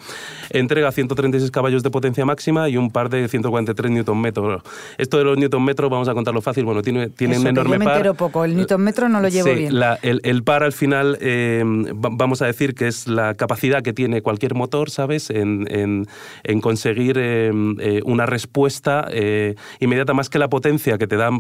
entrega 0.51 0.91
136 0.91 1.51
caballos 1.51 1.83
de 1.83 1.91
potencia 1.91 2.25
máxima 2.25 2.71
y 2.71 2.79
un 2.79 2.91
par 2.91 3.11
de 3.11 3.29
143 3.29 3.91
Nm. 3.91 4.33
Esto 4.97 5.19
de 5.19 5.25
los 5.25 5.37
Nm 5.37 5.75
vamos 5.91 6.09
a 6.09 6.15
contarlo 6.15 6.41
fácil, 6.41 6.65
bueno, 6.65 6.81
tiene, 6.81 7.11
tiene 7.11 7.39
un 7.39 7.47
enorme 7.47 7.75
yo 7.75 7.79
me 7.81 7.85
par. 7.85 8.15
poco, 8.15 8.47
el 8.47 8.57
Nm 8.57 9.11
no 9.11 9.21
lo 9.21 9.29
llevo 9.29 9.53
bien. 9.53 9.75
el, 10.03 10.21
el, 10.23 10.43
par 10.43 10.63
al 10.63 10.73
final... 10.73 11.19
Eh, 11.21 11.65
vamos 11.95 12.43
a 12.43 12.47
decir 12.47 12.75
que 12.75 12.87
es 12.87 13.07
la 13.07 13.35
capacidad 13.35 13.83
que 13.83 13.93
tiene 13.93 14.23
cualquier 14.23 14.55
motor, 14.55 14.91
¿sabes?, 14.91 15.31
en, 15.31 15.67
en, 15.71 16.61
conseguir 16.61 17.19
eh, 17.19 17.51
eh, 17.81 18.01
una 18.05 18.27
respuesta 18.27 19.07
eh, 19.11 19.55
inmediata 19.81 20.15
más 20.15 20.29
que 20.31 20.39
la 20.39 20.49
potencia 20.49 20.99
que 20.99 21.07
te 21.07 21.17
da 21.17 21.31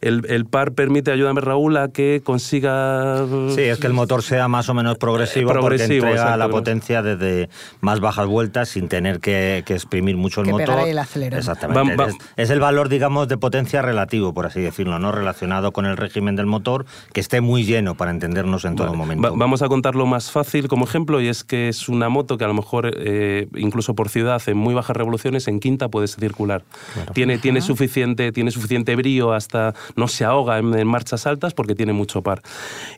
el, 0.00 0.24
el, 0.28 0.46
par 0.46 0.72
permite, 0.72 1.10
ayúdame 1.10 1.40
Raúl, 1.40 1.76
a 1.76 1.88
que 1.88 2.22
consiga... 2.24 3.24
Sí, 3.50 3.62
es 3.62 3.78
que 3.78 3.86
el 3.86 3.92
motor 3.92 4.22
sea 4.22 4.48
más 4.48 4.68
o 4.68 4.74
menos 4.74 4.98
progresivo, 4.98 5.50
progresivo 5.50 6.00
porque 6.00 6.14
entrega 6.16 6.36
la 6.36 6.48
potencia 6.48 7.02
desde 7.02 7.48
más 7.80 8.00
bajas 8.00 8.26
vueltas 8.26 8.68
sin 8.68 8.88
tener 8.88 9.20
que, 9.20 9.62
que 9.66 9.74
exprimir 9.74 10.16
mucho 10.16 10.40
el 10.40 10.46
que 10.46 10.52
motor. 10.52 10.88
el. 10.88 10.98
Exactamente. 11.32 12.04
es, 12.04 12.16
es, 12.36 12.50
el 12.50 12.60
valor, 12.60 12.88
digamos, 12.88 13.28
de 13.28 13.36
potencia 13.36 13.82
relativo, 13.82 14.32
por 14.32 14.46
así 14.46 14.60
decirlo, 14.60 14.98
no 14.98 15.12
relacionado 15.12 15.72
con 15.72 15.86
el 15.86 15.96
régimen 15.96 16.36
del 16.36 16.46
motor, 16.46 16.86
que 17.12 17.20
esté 17.20 17.40
muy 17.40 17.64
lleno 17.64 17.94
para 17.94 18.10
entendernos 18.10 18.64
en 18.64 18.76
todo 18.76 18.94
momento 18.94 19.37
vamos 19.38 19.62
a 19.62 19.68
a 19.68 19.68
contarlo 19.68 20.06
más 20.06 20.30
fácil 20.30 20.66
como 20.68 20.84
ejemplo 20.84 21.20
y 21.20 21.28
es 21.28 21.44
que 21.44 21.68
es 21.68 21.88
una 21.88 22.08
moto 22.08 22.38
que 22.38 22.44
a 22.44 22.48
lo 22.48 22.54
mejor 22.54 22.90
eh, 22.96 23.48
incluso 23.56 23.94
por 23.94 24.08
ciudad 24.08 24.42
en 24.46 24.56
muy 24.56 24.74
bajas 24.74 24.96
revoluciones 24.96 25.46
en 25.48 25.60
quinta 25.60 25.88
puedes 25.88 26.16
circular. 26.16 26.64
Tiene, 27.12 27.38
tiene, 27.38 27.60
suficiente, 27.60 28.32
tiene 28.32 28.50
suficiente 28.50 28.96
brío 28.96 29.32
hasta 29.32 29.74
no 29.94 30.08
se 30.08 30.24
ahoga 30.24 30.58
en, 30.58 30.86
marchas 30.86 31.26
altas 31.26 31.54
porque 31.54 31.74
tiene 31.74 31.92
mucho 31.92 32.22
par. 32.22 32.42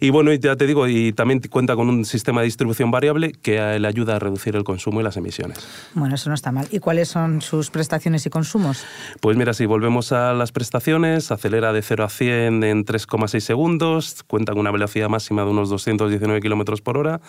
Y 0.00 0.10
bueno, 0.10 0.32
ya 0.32 0.56
te 0.56 0.66
digo, 0.66 0.86
y 0.88 1.12
también 1.12 1.40
cuenta 1.50 1.76
con 1.76 1.88
un 1.88 2.04
sistema 2.04 2.40
de 2.40 2.46
distribución 2.46 2.90
variable 2.90 3.32
que 3.32 3.78
le 3.78 3.88
ayuda 3.88 4.16
a 4.16 4.18
reducir 4.18 4.56
el 4.56 4.64
consumo 4.64 5.00
y 5.00 5.04
las 5.04 5.16
emisiones. 5.16 5.66
Bueno, 5.94 6.14
eso 6.14 6.30
no 6.30 6.34
está 6.34 6.52
mal. 6.52 6.68
¿Y 6.70 6.78
cuáles 6.78 7.08
son 7.08 7.42
sus 7.42 7.70
prestaciones 7.70 8.24
y 8.26 8.30
consumos? 8.30 8.84
Pues 9.20 9.36
mira, 9.36 9.52
si 9.54 9.66
volvemos 9.66 10.12
a 10.12 10.32
las 10.34 10.52
prestaciones, 10.52 11.32
acelera 11.32 11.72
de 11.72 11.82
0 11.82 12.04
a 12.04 12.08
100 12.08 12.64
en 12.64 12.84
3,6 12.84 13.40
segundos, 13.40 14.22
cuenta 14.26 14.52
con 14.52 14.60
una 14.60 14.70
velocidad 14.70 15.08
máxima 15.08 15.44
de 15.44 15.50
unos 15.50 15.68
219 15.68 16.29
kilómetros 16.38 16.80
por 16.82 16.98
hora 16.98 17.20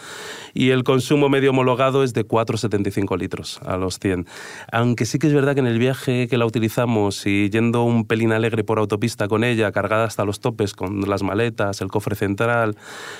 y 0.53 0.69
el 0.69 0.83
consumo 0.83 1.29
medio 1.29 1.51
homologado 1.51 2.03
es 2.03 2.13
de 2.13 2.27
4,75 2.27 3.17
litros 3.17 3.59
a 3.65 3.77
los 3.77 3.99
100. 3.99 4.27
Aunque 4.71 5.05
sí 5.05 5.17
que 5.17 5.27
es 5.27 5.33
verdad 5.33 5.53
que 5.53 5.61
en 5.61 5.67
el 5.67 5.79
viaje 5.79 6.27
que 6.27 6.37
la 6.37 6.45
utilizamos 6.45 7.25
y 7.25 7.49
yendo 7.49 7.83
un 7.83 8.05
pelín 8.05 8.31
alegre 8.31 8.63
por 8.63 8.79
autopista 8.79 9.27
con 9.27 9.43
ella, 9.43 9.71
cargada 9.71 10.05
hasta 10.05 10.25
los 10.25 10.39
topes 10.39 10.73
con 10.73 11.09
las 11.09 11.23
maletas, 11.23 11.81
el 11.81 11.87
cofre 11.87 12.15
central, 12.15 12.75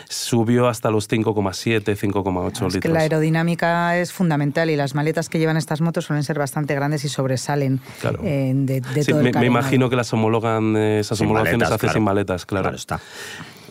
subió 0.10 0.67
hasta 0.67 0.91
los 0.91 1.10
5,7, 1.10 1.96
5,8 1.96 2.46
litros. 2.52 2.76
Es 2.76 2.82
que 2.82 2.89
la 2.89 3.00
aerodinámica 3.00 3.98
es 3.98 4.12
fundamental 4.12 4.70
y 4.70 4.76
las 4.76 4.96
maletas 4.96 5.30
que 5.30 5.39
llevan 5.39 5.58
estas 5.58 5.82
motos 5.82 6.06
suelen 6.06 6.24
ser 6.24 6.38
bastante 6.38 6.76
grandes 6.76 7.06
y 7.06 7.10
sobresalen 7.10 7.80
eh, 8.24 8.52
de, 8.56 8.82
todo 8.82 9.20
el 9.20 9.24
me, 9.24 9.32
me, 9.32 9.46
imagino 9.46 9.89
que 9.89 9.96
las 9.96 10.12
homologan, 10.13 10.76
eh, 10.76 11.00
esas 11.00 11.20
homologaciones 11.22 11.67
se 11.67 11.74
hacen 11.74 11.89
sin 11.91 12.04
maletas, 12.04 12.46
claro. 12.46 12.63
claro 12.63 12.78
está. 12.78 13.00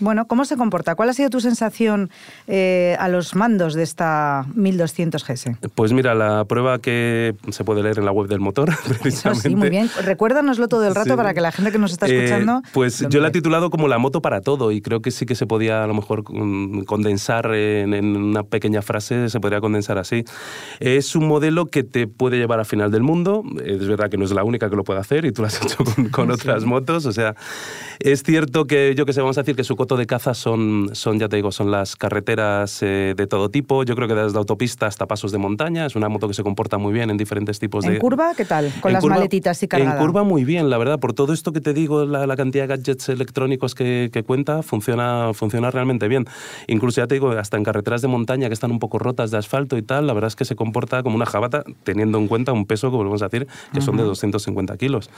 Bueno, 0.01 0.27
¿cómo 0.27 0.45
se 0.45 0.57
comporta? 0.57 0.95
¿Cuál 0.95 1.11
ha 1.11 1.13
sido 1.13 1.29
tu 1.31 1.41
sensación 1.41 2.11
eh, 2.49 2.97
a 2.99 3.09
los 3.09 3.35
mandos 3.35 3.75
de 3.75 3.83
esta 3.83 4.47
1200 4.55 5.25
GS? 5.25 5.51
Pues 5.75 5.93
mira, 5.93 6.15
la 6.15 6.45
prueba 6.47 6.79
que 6.79 7.35
se 7.51 7.65
puede 7.65 7.83
leer 7.83 7.99
en 7.99 8.07
la 8.07 8.13
web 8.13 8.27
del 8.27 8.41
motor, 8.41 8.71
precisamente. 9.01 9.49
sí, 9.49 9.55
muy 9.55 9.69
bien. 9.69 9.91
Recuérdanoslo 10.03 10.69
todo 10.69 10.87
el 10.89 10.95
rato 10.95 11.17
para 11.17 11.35
que 11.35 11.41
la 11.41 11.53
gente 11.53 11.71
que 11.71 11.79
nos 11.79 11.93
está 11.93 12.07
eh, 12.07 12.17
escuchando... 12.17 12.63
pues 12.73 13.07
yo 13.11 13.21
la 13.21 13.29
he 13.29 13.31
titulado 13.31 13.71
como 13.71 13.89
la 13.89 13.99
moto 13.99 14.23
para 14.23 14.41
todo 14.41 14.73
y 14.73 14.81
creo 14.81 15.03
que 15.03 15.11
sí 15.11 15.27
que 15.27 15.35
se 15.35 15.47
podía 15.47 15.85
a 15.85 15.87
lo 15.87 15.95
mejor 15.95 16.25
condensar 16.25 17.55
en, 17.55 18.17
una 18.17 18.43
pequeña 18.43 18.83
frase, 18.83 19.29
se 19.29 19.39
podría 19.39 19.61
condensar 19.61 19.99
así. 19.99 20.25
Es 20.81 21.15
un 21.15 21.29
modelo 21.29 21.67
que 21.67 21.83
te 21.83 22.07
puede 22.07 22.39
llevar 22.39 22.59
al 22.59 22.67
final 22.67 22.91
del 22.91 23.03
mundo. 23.03 23.45
Es 23.65 23.87
verdad 23.87 24.09
que 24.09 24.17
no 24.17 24.25
es 24.25 24.33
la 24.33 24.45
única 24.45 24.71
que 24.71 24.77
lo 24.77 24.85
puede 24.85 25.01
hacer 25.01 25.27
y 25.27 25.33
tú 25.33 25.43
lo 25.43 25.49
has 25.49 25.61
hecho 25.63 25.85
con, 26.11 26.31
otras 26.31 26.65
motos. 26.65 27.05
O 27.07 27.13
sea, 27.13 27.35
es 27.99 28.23
cierto 28.23 28.67
que 28.67 28.95
yo 28.97 29.05
que 29.05 29.13
sé, 29.13 29.21
vamos 29.21 29.37
a 29.37 29.43
decir 29.43 29.57
que 29.57 29.65
su 29.65 29.77
de 29.97 30.07
caza 30.07 30.35
son, 30.35 30.91
son, 30.93 31.19
ya 31.19 31.29
te 31.29 31.37
digo, 31.37 31.53
son 31.53 31.71
las 31.71 31.97
carreteras 31.97 32.83
eh, 32.83 33.15
de 33.17 33.27
todo 33.27 33.51
tipo. 33.51 33.83
Yo 33.85 33.95
creo 33.95 34.09
que 34.09 34.15
desde 34.15 34.39
autopista 34.39 34.87
hasta 34.87 35.07
pasos 35.07 35.33
de 35.33 35.39
montaña. 35.39 35.87
Es 35.87 35.97
una 35.97 36.09
moto 36.09 36.29
que 36.29 36.35
se 36.35 36.43
comporta 36.43 36.79
muy 36.79 36.93
bien 36.93 37.11
en 37.11 37.17
diferentes 37.17 37.59
tipos 37.59 37.85
de... 37.85 37.95
¿En 37.95 37.99
curva 37.99 38.35
qué 38.37 38.45
tal? 38.45 38.73
Con 38.81 38.93
las 38.93 39.05
maletitas 39.05 39.63
y 39.63 39.69
cargada. 39.69 39.99
En 39.99 40.07
curva 40.07 40.23
muy 40.23 40.45
bien, 40.45 40.71
la 40.71 40.79
verdad. 40.79 40.99
Por 40.99 41.13
todo 41.13 41.33
esto 41.33 41.53
que 41.53 41.61
te 41.61 41.73
digo, 41.73 42.05
la, 42.05 42.37
cantidad 42.37 42.65
de 42.65 42.77
gadgets 42.77 43.09
electrónicos 43.09 43.75
que, 43.75 44.11
que, 44.13 44.23
cuenta, 44.23 44.63
funciona, 44.63 45.33
funciona 45.35 45.71
realmente 45.71 46.09
bien. 46.09 46.27
Incluso 46.69 47.01
ya 47.01 47.07
te 47.07 47.15
digo, 47.15 47.31
hasta 47.31 47.57
en 47.57 47.65
carreteras 47.65 48.03
de 48.03 48.09
montaña 48.09 48.49
que 48.49 48.55
están 48.55 48.71
un 48.71 48.79
poco 48.79 48.99
rotas 48.99 49.31
de 49.31 49.39
asfalto 49.39 49.77
y 49.77 49.83
tal, 49.83 50.07
la 50.07 50.13
verdad 50.13 50.29
es 50.29 50.37
que 50.37 50.45
se 50.45 50.57
comporta 50.57 51.03
como 51.03 51.17
una 51.17 51.27
jabata, 51.27 51.65
teniendo 51.85 52.19
en 52.19 52.29
cuenta 52.29 52.53
un 52.53 52.67
peso, 52.67 52.89
como 52.89 52.99
volvemos 52.99 53.23
a 53.23 53.29
decir, 53.29 53.47
que 53.73 53.81
son 53.81 53.97
de 53.97 54.03
250 54.03 54.77
kilos. 54.77 55.11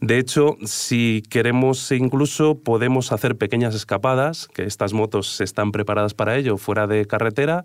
De 0.00 0.18
hecho, 0.18 0.56
si 0.64 1.22
queremos 1.28 1.90
incluso, 1.92 2.58
podemos 2.58 3.12
hacer 3.12 3.36
pequeñas 3.36 3.74
escapadas 3.74 4.13
que 4.52 4.64
estas 4.64 4.92
motos 4.92 5.40
están 5.40 5.72
preparadas 5.72 6.14
para 6.14 6.36
ello, 6.36 6.56
fuera 6.56 6.86
de 6.86 7.06
carretera. 7.06 7.64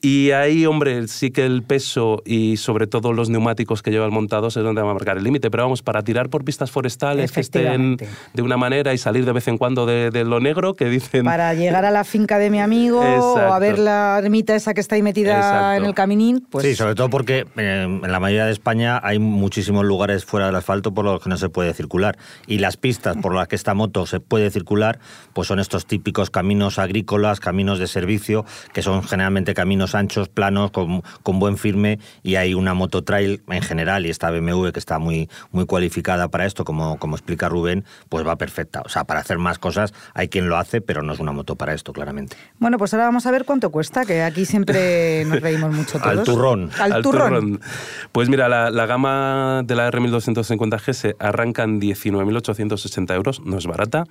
Y 0.00 0.32
ahí, 0.32 0.66
hombre, 0.66 1.06
sí 1.08 1.30
que 1.30 1.46
el 1.46 1.62
peso 1.62 2.22
y 2.24 2.56
sobre 2.56 2.86
todo 2.86 3.12
los 3.12 3.30
neumáticos 3.30 3.82
que 3.82 3.90
lleva 3.90 4.06
el 4.06 4.10
montado 4.10 4.48
es 4.48 4.54
donde 4.54 4.82
va 4.82 4.90
a 4.90 4.94
marcar 4.94 5.18
el 5.18 5.24
límite. 5.24 5.50
Pero 5.50 5.64
vamos, 5.64 5.82
para 5.82 6.02
tirar 6.02 6.28
por 6.28 6.44
pistas 6.44 6.70
forestales 6.70 7.32
que 7.32 7.40
estén 7.40 7.96
de 8.32 8.42
una 8.42 8.56
manera 8.56 8.92
y 8.92 8.98
salir 8.98 9.24
de 9.24 9.32
vez 9.32 9.48
en 9.48 9.58
cuando 9.58 9.86
de, 9.86 10.24
lo 10.24 10.40
negro, 10.40 10.74
que 10.74 10.86
dicen... 10.86 11.24
Para 11.24 11.54
llegar 11.54 11.84
a 11.84 11.90
la 11.90 12.04
finca 12.04 12.38
de 12.38 12.50
mi 12.50 12.60
amigo 12.60 13.00
o 13.00 13.38
a 13.38 13.58
ver 13.58 13.78
la 13.78 14.18
ermita 14.22 14.54
esa 14.54 14.74
que 14.74 14.80
está 14.80 14.96
ahí 14.96 15.02
metida 15.02 15.76
en 15.76 15.84
el 15.84 15.94
caminín, 15.94 16.46
pues... 16.50 16.64
Sí, 16.64 16.74
sobre 16.74 16.94
todo 16.94 17.10
porque 17.10 17.46
eh, 17.56 17.82
en 17.84 18.12
la 18.12 18.20
mayoría 18.20 18.46
de 18.46 18.52
España 18.52 19.00
hay 19.02 19.18
muchísimos 19.18 19.84
lugares 19.84 20.24
fuera 20.24 20.46
del 20.46 20.56
asfalto 20.56 20.92
por 20.94 21.04
los 21.04 21.22
que 21.22 21.28
no 21.28 21.36
se 21.36 21.48
puede 21.48 21.74
circular. 21.74 22.16
Y 22.46 22.58
las 22.58 22.76
pistas 22.76 23.16
por 23.16 23.34
las 23.34 23.48
que 23.48 23.56
esta 23.56 23.74
moto 23.74 24.06
se 24.06 24.20
puede 24.20 24.50
circular, 24.50 24.98
pues 25.32 25.48
son 25.48 25.60
estos 25.64 25.86
típicos 25.86 26.30
caminos 26.30 26.78
agrícolas, 26.78 27.40
caminos 27.40 27.78
de 27.78 27.86
servicio, 27.86 28.44
que 28.72 28.82
son 28.82 29.02
generalmente 29.02 29.54
caminos 29.54 29.94
anchos, 29.94 30.28
planos, 30.28 30.70
con, 30.70 31.02
buen 31.24 31.58
firme, 31.58 31.98
y 32.22 32.36
hay 32.36 32.54
una 32.54 32.74
mototrail 32.74 33.42
en 33.48 33.62
general, 33.62 34.06
y 34.06 34.10
esta 34.10 34.30
BMW 34.30 34.68
que 34.68 34.78
está 34.78 34.98
muy, 34.98 35.28
muy 35.50 35.66
cualificada 35.66 36.28
para 36.28 36.46
esto, 36.46 36.64
como, 36.64 36.98
como 36.98 37.16
explica 37.16 37.48
Rubén, 37.48 37.84
pues 38.08 38.26
va 38.26 38.36
perfecta. 38.36 38.82
O 38.84 38.88
sea, 38.88 39.04
para 39.04 39.20
hacer 39.20 39.38
más 39.38 39.58
cosas 39.58 39.92
hay 40.12 40.28
quien 40.28 40.48
lo 40.48 40.56
hace, 40.56 40.80
pero 40.80 41.02
no 41.02 41.12
es 41.12 41.18
una 41.18 41.32
moto 41.32 41.56
para 41.56 41.74
esto, 41.74 41.92
claramente. 41.92 42.36
Bueno, 42.58 42.78
pues 42.78 42.94
ahora 42.94 43.06
vamos 43.06 43.26
a 43.26 43.30
ver 43.30 43.44
cuánto 43.44 43.70
cuesta, 43.70 44.04
que 44.04 44.22
aquí 44.22 44.44
siempre 44.44 45.24
nos 45.26 45.40
reímos 45.40 45.74
mucho 45.74 45.98
todos. 45.98 46.18
Al 46.18 46.24
turrón. 46.24 46.70
Al, 46.78 47.02
turrón. 47.02 47.60
Pues 48.12 48.28
mira, 48.28 48.48
la, 48.48 48.70
la, 48.70 48.86
gama 48.86 49.62
de 49.64 49.74
la 49.74 49.90
R1250GS 49.90 51.16
arranca 51.18 51.64
en 51.64 51.80
19.860 51.80 53.14
euros, 53.14 53.40
no 53.44 53.58
es 53.58 53.66
barata 53.66 54.04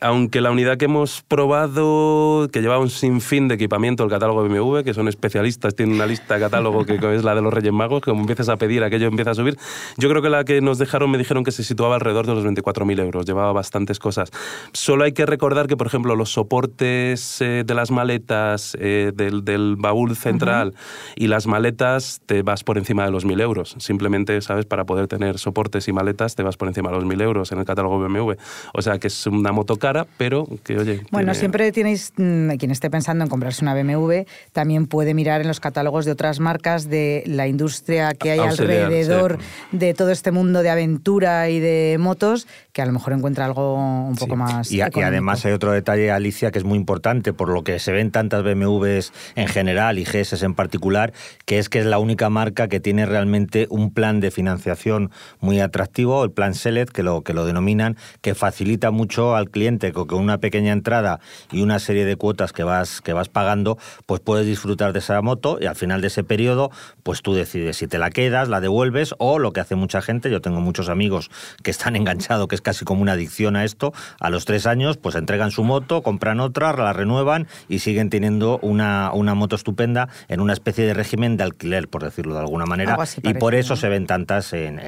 aunque 0.00 0.40
la 0.40 0.50
unidad 0.50 0.76
que 0.76 0.86
hemos 0.86 1.22
probado, 1.22 2.48
que 2.52 2.60
lleva 2.60 2.78
un 2.78 2.90
sinfín 2.90 3.48
de 3.48 3.54
equipamiento, 3.54 4.04
el 4.04 4.10
catálogo 4.10 4.42
BMW, 4.42 4.82
que 4.82 4.94
son 4.94 5.08
especialistas, 5.08 5.74
tienen 5.74 5.96
una 5.96 6.06
lista 6.06 6.34
de 6.34 6.40
catálogo 6.40 6.84
que, 6.84 6.94
es 7.14 7.24
la 7.24 7.34
de 7.34 7.42
los 7.42 7.52
Reyes 7.52 7.72
Magos, 7.72 8.00
que 8.02 8.10
como 8.10 8.22
empiezas 8.22 8.48
a 8.48 8.56
pedir, 8.56 8.82
aquello 8.82 9.06
empieza 9.06 9.32
a 9.32 9.34
subir. 9.34 9.56
Yo 9.96 10.08
creo 10.08 10.22
que 10.22 10.30
la 10.30 10.44
que 10.44 10.60
nos 10.60 10.78
dejaron, 10.78 11.10
me 11.10 11.18
dijeron 11.18 11.44
que 11.44 11.52
se 11.52 11.64
situaba 11.64 11.96
alrededor 11.96 12.26
de 12.26 12.34
los 12.34 12.44
24.000 12.44 13.00
euros, 13.00 13.26
llevaba 13.26 13.52
bastantes 13.52 13.98
cosas. 13.98 14.30
Solo 14.72 15.04
hay 15.04 15.12
que 15.12 15.26
recordar 15.26 15.66
que, 15.66 15.76
por 15.76 15.86
ejemplo, 15.86 16.16
los 16.16 16.30
soportes 16.32 17.40
eh, 17.40 17.64
de 17.66 17.74
las 17.74 17.90
maletas, 17.90 18.76
eh, 18.80 19.12
del, 19.14 19.76
baúl 19.76 20.16
central 20.16 20.74
y 21.16 21.26
las 21.26 21.46
maletas, 21.46 22.20
te 22.26 22.42
vas 22.42 22.64
por 22.64 22.78
encima 22.78 23.04
de 23.04 23.10
los 23.10 23.26
1.000 23.26 23.40
euros. 23.40 23.74
Simplemente, 23.78 24.40
¿sabes? 24.40 24.66
Para 24.66 24.84
poder 24.84 25.08
tener 25.08 25.38
soportes 25.38 25.88
y 25.88 25.92
maletas, 25.92 26.34
te 26.34 26.42
vas 26.42 26.56
por 26.56 26.68
encima 26.68 26.90
de 26.90 26.96
los 26.96 27.04
1.000 27.04 27.22
euros 27.22 27.52
en 27.52 27.58
el 27.58 27.64
catálogo 27.64 27.98
BMW. 27.98 28.32
O 28.72 28.82
sea 28.82 28.98
que 28.98 29.08
es 29.08 29.26
una 29.26 29.52
moto 29.52 29.76
cara, 29.84 30.06
pero 30.16 30.48
que 30.62 30.78
oye. 30.78 31.02
Bueno, 31.10 31.34
siempre 31.34 31.70
tenéis, 31.70 32.14
mm, 32.16 32.52
quien 32.56 32.70
esté 32.70 32.88
pensando 32.88 33.22
en 33.22 33.28
comprarse 33.28 33.62
una 33.62 33.74
BMW, 33.74 34.24
también 34.52 34.86
puede 34.86 35.12
mirar 35.12 35.42
en 35.42 35.48
los 35.48 35.60
catálogos 35.60 36.06
de 36.06 36.12
otras 36.12 36.40
marcas 36.40 36.88
de 36.88 37.22
la 37.26 37.48
industria 37.48 38.14
que 38.14 38.30
hay 38.30 38.38
alrededor 38.38 39.38
de 39.72 39.92
todo 39.92 40.10
este 40.10 40.30
mundo 40.30 40.62
de 40.62 40.70
aventura 40.70 41.50
y 41.50 41.60
de 41.60 41.98
motos, 42.00 42.46
que 42.72 42.80
a 42.80 42.86
lo 42.86 42.92
mejor 42.92 43.12
encuentra 43.12 43.44
algo 43.44 43.74
un 43.74 44.16
poco 44.16 44.36
más. 44.36 44.72
Y, 44.72 44.78
y, 44.78 44.80
además 44.80 45.44
hay 45.44 45.52
otro 45.52 45.72
detalle, 45.72 46.10
Alicia, 46.10 46.50
que 46.50 46.58
es 46.58 46.64
muy 46.64 46.78
importante, 46.78 47.34
por 47.34 47.50
lo 47.50 47.62
que 47.62 47.78
se 47.78 47.92
ven 47.92 48.10
tantas 48.10 48.42
BMWs 48.42 49.12
en 49.34 49.48
general 49.48 49.98
y 49.98 50.04
GS 50.04 50.42
en 50.42 50.54
particular, 50.54 51.12
que 51.44 51.58
es 51.58 51.68
que 51.68 51.80
es 51.80 51.86
la 51.86 51.98
única 51.98 52.30
marca 52.30 52.68
que 52.68 52.80
tiene 52.80 53.04
realmente 53.04 53.66
un 53.68 53.92
plan 53.92 54.20
de 54.20 54.30
financiación 54.30 55.10
muy 55.40 55.60
atractivo, 55.60 56.24
el 56.24 56.30
plan 56.30 56.54
Select, 56.54 56.90
que 56.90 57.02
lo, 57.02 57.20
que 57.20 57.34
lo 57.34 57.44
denominan, 57.44 57.98
que 58.22 58.34
facilita 58.34 58.90
mucho 58.90 59.36
al 59.36 59.50
cliente 59.50 59.73
con 59.78 60.18
una 60.18 60.38
pequeña 60.38 60.72
entrada 60.72 61.20
y 61.50 61.62
una 61.62 61.78
serie 61.78 62.04
de 62.04 62.16
cuotas 62.16 62.52
que 62.52 62.64
vas, 62.64 63.00
que 63.00 63.12
vas 63.12 63.28
pagando, 63.28 63.78
pues 64.06 64.20
puedes 64.20 64.46
disfrutar 64.46 64.92
de 64.92 64.98
esa 65.00 65.20
moto 65.22 65.58
y 65.60 65.66
al 65.66 65.76
final 65.76 66.00
de 66.00 66.08
ese 66.08 66.24
periodo, 66.24 66.70
pues 67.02 67.22
tú 67.22 67.34
decides 67.34 67.76
si 67.76 67.86
te 67.86 67.98
la 67.98 68.10
quedas, 68.10 68.48
la 68.48 68.60
devuelves 68.60 69.14
o 69.18 69.38
lo 69.38 69.52
que 69.52 69.60
hace 69.60 69.74
mucha 69.74 70.02
gente, 70.02 70.30
yo 70.30 70.40
tengo 70.40 70.60
muchos 70.60 70.88
amigos 70.88 71.30
que 71.62 71.70
están 71.70 71.96
enganchados, 71.96 72.48
que 72.48 72.54
es 72.54 72.60
casi 72.60 72.84
como 72.84 73.02
una 73.02 73.12
adicción 73.12 73.56
a 73.56 73.64
esto, 73.64 73.92
a 74.20 74.30
los 74.30 74.44
tres 74.44 74.66
años, 74.66 74.96
pues 74.96 75.14
entregan 75.14 75.50
su 75.50 75.64
moto, 75.64 76.02
compran 76.02 76.40
otra, 76.40 76.72
la 76.72 76.92
renuevan 76.92 77.46
y 77.68 77.80
siguen 77.80 78.10
teniendo 78.10 78.58
una, 78.62 79.10
una 79.12 79.34
moto 79.34 79.56
estupenda 79.56 80.08
en 80.28 80.40
una 80.40 80.52
especie 80.52 80.84
de 80.84 80.94
régimen 80.94 81.36
de 81.36 81.44
alquiler, 81.44 81.88
por 81.88 82.02
decirlo 82.02 82.34
de 82.34 82.40
alguna 82.40 82.66
manera. 82.66 82.96
y 83.22 83.34
por 83.34 83.54
eso 83.54 83.76
se 83.76 83.88
ven 83.88 84.06
tantas 84.06 84.52
en, 84.52 84.78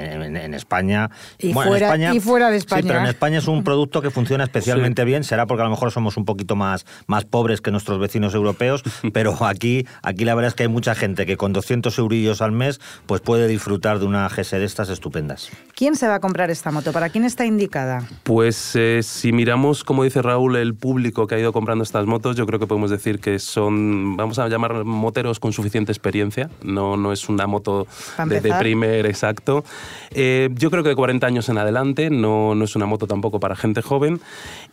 España. 0.54 1.10
Y, 1.38 1.52
fuera, 1.52 2.14
y 2.14 2.20
fuera 2.20 2.50
de 2.50 2.56
España. 2.56 2.82
Sí, 2.82 2.88
pero 2.88 3.00
en 3.00 3.06
España 3.06 3.38
es 3.38 3.48
un 3.48 3.64
producto 3.64 4.02
que 4.02 4.10
funciona 4.10 4.44
especialmente 4.56 4.75
bien, 5.04 5.24
será 5.24 5.46
porque 5.46 5.62
a 5.62 5.64
lo 5.64 5.70
mejor 5.70 5.90
somos 5.90 6.16
un 6.16 6.24
poquito 6.24 6.56
más, 6.56 6.86
más 7.06 7.24
pobres 7.24 7.60
que 7.60 7.70
nuestros 7.70 7.98
vecinos 7.98 8.34
europeos, 8.34 8.82
pero 9.12 9.44
aquí, 9.44 9.86
aquí 10.02 10.24
la 10.24 10.34
verdad 10.34 10.48
es 10.48 10.54
que 10.54 10.64
hay 10.64 10.68
mucha 10.68 10.94
gente 10.94 11.26
que 11.26 11.36
con 11.36 11.52
200 11.52 11.96
eurillos 11.98 12.42
al 12.42 12.52
mes 12.52 12.80
pues 13.06 13.20
puede 13.20 13.48
disfrutar 13.48 13.98
de 13.98 14.06
una 14.06 14.28
GS 14.28 14.52
de 14.52 14.64
estas 14.64 14.88
estupendas. 14.88 15.50
¿Quién 15.74 15.96
se 15.96 16.08
va 16.08 16.16
a 16.16 16.20
comprar 16.20 16.50
esta 16.50 16.70
moto? 16.70 16.92
¿Para 16.92 17.08
quién 17.08 17.24
está 17.24 17.44
indicada? 17.44 18.06
Pues 18.22 18.74
eh, 18.76 19.00
si 19.02 19.32
miramos, 19.32 19.84
como 19.84 20.04
dice 20.04 20.22
Raúl, 20.22 20.56
el 20.56 20.74
público 20.74 21.26
que 21.26 21.34
ha 21.34 21.38
ido 21.38 21.52
comprando 21.52 21.84
estas 21.84 22.06
motos, 22.06 22.36
yo 22.36 22.46
creo 22.46 22.58
que 22.58 22.66
podemos 22.66 22.90
decir 22.90 23.20
que 23.20 23.38
son, 23.38 24.16
vamos 24.16 24.38
a 24.38 24.48
llamar 24.48 24.84
moteros 24.84 25.40
con 25.40 25.52
suficiente 25.52 25.92
experiencia, 25.92 26.50
no, 26.62 26.96
no 26.96 27.12
es 27.12 27.28
una 27.28 27.46
moto 27.46 27.86
de, 28.26 28.54
primer 28.58 29.06
exacto. 29.06 29.64
Eh, 30.10 30.48
yo 30.54 30.70
creo 30.70 30.82
que 30.82 30.90
de 30.90 30.96
40 30.96 31.26
años 31.26 31.48
en 31.48 31.58
adelante, 31.58 32.10
no, 32.10 32.54
no 32.54 32.64
es 32.64 32.76
una 32.76 32.86
moto 32.86 33.06
tampoco 33.06 33.40
para 33.40 33.56
gente 33.56 33.82
joven. 33.82 34.20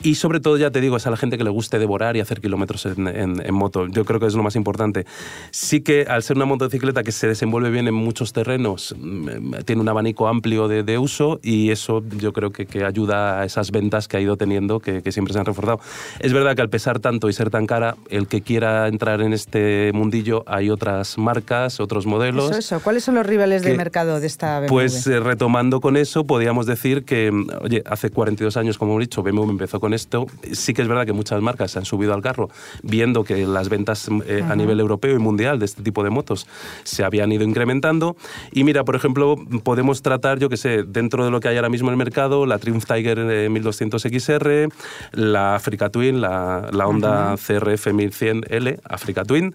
Y 0.01 0.15
sobre 0.15 0.39
todo, 0.39 0.57
ya 0.57 0.71
te 0.71 0.81
digo, 0.81 0.97
es 0.97 1.07
a 1.07 1.11
la 1.11 1.17
gente 1.17 1.37
que 1.37 1.43
le 1.43 1.49
guste 1.49 1.79
devorar 1.79 2.17
y 2.17 2.19
hacer 2.19 2.41
kilómetros 2.41 2.85
en, 2.85 3.53
moto. 3.53 3.87
Yo 3.87 4.05
creo 4.05 4.19
que 4.19 4.25
es 4.25 4.35
lo 4.35 4.43
más 4.43 4.55
importante. 4.55 5.05
Sí 5.51 5.81
que 5.81 6.05
al 6.09 6.23
ser 6.23 6.37
una 6.37 6.45
motocicleta 6.45 7.03
que 7.03 7.11
se 7.11 7.27
desenvuelve 7.27 7.69
bien 7.69 7.87
en 7.87 7.93
muchos 7.93 8.33
terrenos, 8.33 8.95
mm, 8.97 9.63
tiene 9.65 9.81
un 9.81 9.89
abanico 9.89 10.27
amplio 10.27 10.67
de, 10.67 10.93
uso 10.93 11.39
y 11.41 11.71
eso 11.71 12.03
yo 12.17 12.33
creo 12.33 12.51
que, 12.51 12.65
que, 12.67 12.85
ayuda 12.85 13.41
a 13.41 13.45
esas 13.45 13.71
ventas 13.71 14.07
que 14.07 14.17
ha 14.17 14.21
ido 14.21 14.37
teniendo, 14.37 14.79
que, 14.79 15.01
que, 15.01 15.11
siempre 15.11 15.33
se 15.33 15.39
han 15.39 15.45
reforzado. 15.45 15.79
Es 16.19 16.33
verdad 16.33 16.55
que 16.55 16.61
al 16.61 16.69
pesar 16.69 16.99
tanto 16.99 17.29
y 17.29 17.33
ser 17.33 17.49
tan 17.49 17.65
cara, 17.65 17.95
el 18.09 18.27
que 18.27 18.41
quiera 18.41 18.87
entrar 18.87 19.21
en 19.21 19.33
este 19.33 19.91
mundillo, 19.93 20.43
hay 20.45 20.69
otras 20.69 21.17
marcas, 21.17 21.79
otros 21.79 22.05
modelos. 22.05 22.51
Eso, 22.51 22.59
eso. 22.59 22.79
¿Cuáles 22.81 23.03
son 23.03 23.15
los 23.15 23.25
rivales 23.25 23.63
de 23.63 23.75
mercado 23.75 24.19
de 24.19 24.27
esta 24.27 24.59
BMW? 24.59 24.67
Pues 24.67 25.07
eh, 25.07 25.19
retomando 25.19 25.81
con 25.81 25.97
eso, 25.97 26.25
podríamos 26.25 26.65
decir 26.65 27.05
que, 27.05 27.31
mm, 27.31 27.47
oye, 27.61 27.83
hace 27.85 28.09
42 28.09 28.57
años, 28.57 28.77
como 28.77 28.91
hemos 28.91 29.01
dicho, 29.01 29.23
BMW 29.23 29.49
empezó 29.49 29.79
con 29.79 29.92
esto. 29.93 30.27
Sí 30.51 30.73
que 30.73 30.81
es 30.81 30.87
verdad 30.87 31.05
que 31.05 31.13
muchas 31.13 31.41
marcas 31.41 31.71
se 31.71 31.79
han 31.79 31.85
subido 31.85 32.13
al 32.13 32.21
carro 32.21 32.49
viendo 32.81 33.23
que 33.23 33.45
las 33.45 33.69
ventas 33.69 34.09
eh, 34.25 34.43
a 34.47 34.55
nivel 34.55 34.79
europeo 34.79 35.15
y 35.15 35.19
mundial 35.19 35.59
de 35.59 35.65
este 35.65 35.83
tipo 35.83 36.03
de 36.03 36.09
motos 36.09 36.47
se 36.83 37.03
habían 37.03 37.31
ido 37.31 37.43
incrementando. 37.43 38.15
Y 38.51 38.63
mira, 38.63 38.83
por 38.83 38.95
ejemplo, 38.95 39.35
podemos 39.63 40.01
tratar, 40.01 40.39
yo 40.39 40.49
que 40.49 40.57
sé, 40.57 40.83
dentro 40.83 41.25
de 41.25 41.31
lo 41.31 41.39
que 41.39 41.47
hay 41.47 41.55
ahora 41.55 41.69
mismo 41.69 41.89
en 41.89 41.93
el 41.93 41.97
mercado, 41.97 42.45
la 42.45 42.59
Triumph 42.59 42.85
Tiger 42.85 43.49
1200 43.49 44.01
XR, 44.01 44.69
la 45.13 45.55
Africa 45.55 45.89
Twin, 45.89 46.21
la, 46.21 46.69
la 46.71 46.87
Honda 46.87 47.35
CRF 47.35 47.87
1100L, 47.87 48.79
Africa 48.83 49.23
Twin. 49.23 49.53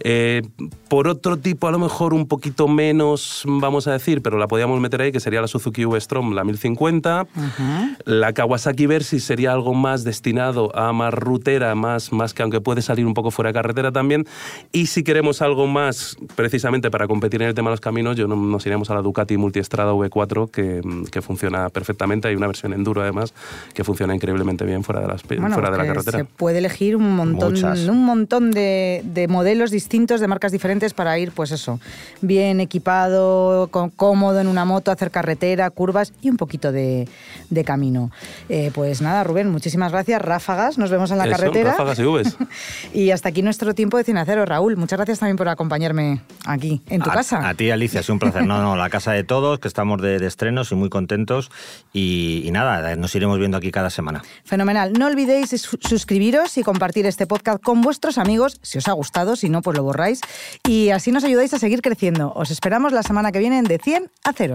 Eh, 0.00 0.42
por 0.88 1.08
otro 1.08 1.38
tipo, 1.38 1.66
a 1.66 1.70
lo 1.70 1.78
mejor 1.78 2.14
un 2.14 2.26
poquito 2.26 2.68
menos, 2.68 3.42
vamos 3.46 3.86
a 3.86 3.92
decir, 3.92 4.22
pero 4.22 4.38
la 4.38 4.46
podíamos 4.46 4.80
meter 4.80 5.02
ahí, 5.02 5.12
que 5.12 5.20
sería 5.20 5.40
la 5.40 5.48
Suzuki 5.48 5.84
V-Strom, 5.84 6.34
la 6.34 6.44
1050. 6.44 7.26
La 8.04 8.32
Kawasaki 8.32 8.86
Versys 8.86 9.24
sería 9.24 9.52
algo 9.52 9.67
más 9.74 10.04
destinado 10.04 10.74
a 10.76 10.92
más 10.92 11.14
rutera, 11.14 11.74
más, 11.74 12.12
más 12.12 12.34
que 12.34 12.42
aunque 12.42 12.60
puede 12.60 12.82
salir 12.82 13.06
un 13.06 13.14
poco 13.14 13.30
fuera 13.30 13.48
de 13.50 13.54
carretera 13.54 13.92
también. 13.92 14.26
Y 14.72 14.86
si 14.86 15.02
queremos 15.02 15.42
algo 15.42 15.66
más, 15.66 16.16
precisamente 16.34 16.90
para 16.90 17.06
competir 17.06 17.42
en 17.42 17.48
el 17.48 17.54
tema 17.54 17.70
de 17.70 17.74
los 17.74 17.80
caminos, 17.80 18.16
yo 18.16 18.26
nos 18.26 18.66
iremos 18.66 18.90
a 18.90 18.94
la 18.94 19.02
Ducati 19.02 19.36
Multiestrada 19.36 19.92
V4, 19.92 20.50
que, 20.50 20.80
que 21.10 21.22
funciona 21.22 21.68
perfectamente. 21.68 22.28
Hay 22.28 22.36
una 22.36 22.46
versión 22.46 22.72
enduro, 22.72 23.02
además, 23.02 23.34
que 23.74 23.84
funciona 23.84 24.14
increíblemente 24.14 24.64
bien 24.64 24.84
fuera 24.84 25.00
de, 25.00 25.08
las, 25.08 25.22
fuera 25.22 25.70
de 25.70 25.78
la 25.78 25.86
carretera. 25.86 26.18
Se 26.18 26.24
puede 26.24 26.58
elegir 26.58 26.96
un 26.96 27.14
montón, 27.14 27.54
un 27.88 28.04
montón 28.04 28.50
de, 28.50 29.02
de 29.04 29.28
modelos 29.28 29.70
distintos 29.70 30.20
de 30.20 30.28
marcas 30.28 30.52
diferentes 30.52 30.94
para 30.94 31.18
ir, 31.18 31.32
pues 31.32 31.50
eso, 31.52 31.80
bien 32.20 32.60
equipado, 32.60 33.68
cómodo 33.68 34.40
en 34.40 34.46
una 34.46 34.64
moto, 34.64 34.90
hacer 34.90 35.10
carretera, 35.10 35.70
curvas 35.70 36.12
y 36.20 36.30
un 36.30 36.36
poquito 36.36 36.72
de, 36.72 37.08
camino. 37.64 38.10
Eh, 38.48 38.70
pues 38.74 39.02
nada, 39.02 39.24
Rubén, 39.24 39.48
muchísimas 39.58 39.90
gracias. 39.90 40.22
Ráfagas, 40.22 40.78
nos 40.78 40.88
vemos 40.88 41.10
en 41.10 41.18
la 41.18 41.28
carretera. 41.28 41.72
Ráfagas 41.72 41.98
y 41.98 42.04
Vs. 42.04 42.36
y 42.94 43.10
hasta 43.10 43.30
aquí 43.30 43.42
nuestro 43.42 43.74
tiempo 43.74 43.96
de 43.96 44.04
Cinacero. 44.04 44.44
Raúl, 44.46 44.76
muchas 44.76 44.98
gracias 44.98 45.18
también 45.18 45.36
por 45.36 45.48
acompañarme 45.48 46.22
aquí, 46.46 46.80
en 46.88 47.02
tu 47.02 47.10
casa. 47.10 47.48
A 47.48 47.54
ti, 47.54 47.68
Alicia, 47.72 48.04
sido 48.04 48.14
un 48.14 48.20
placer. 48.20 48.46
No, 48.46 48.62
no, 48.62 48.76
la 48.76 48.88
casa 48.88 49.10
de 49.10 49.24
todos, 49.24 49.58
que 49.58 49.66
estamos 49.66 50.00
de, 50.00 50.24
estrenos 50.24 50.70
y 50.70 50.76
muy 50.76 50.90
contentos. 50.90 51.50
Y, 51.92 52.42
y, 52.44 52.52
nada, 52.52 52.94
nos 52.94 53.12
iremos 53.16 53.36
viendo 53.40 53.56
aquí 53.56 53.72
cada 53.72 53.90
semana. 53.90 54.22
Fenomenal. 54.44 54.92
No 54.92 55.06
olvidéis 55.06 55.50
suscribiros 55.80 56.56
y 56.56 56.62
compartir 56.62 57.04
este 57.06 57.26
podcast 57.26 57.60
con 57.60 57.80
vuestros 57.80 58.16
amigos, 58.16 58.60
si 58.62 58.78
os 58.78 58.86
ha 58.86 58.92
gustado, 58.92 59.34
si 59.34 59.48
no, 59.48 59.60
pues 59.60 59.76
lo 59.76 59.82
borráis 59.82 60.20
y 60.68 60.90
así 60.90 61.10
nos 61.10 61.24
ayudáis 61.24 61.52
a 61.52 61.58
seguir 61.58 61.82
creciendo. 61.82 62.32
Os 62.36 62.52
esperamos 62.52 62.92
la 62.92 63.02
semana 63.02 63.32
que 63.32 63.40
viene 63.40 63.60
de 63.62 63.78
100 63.78 64.08
a 64.22 64.32
0. 64.32 64.54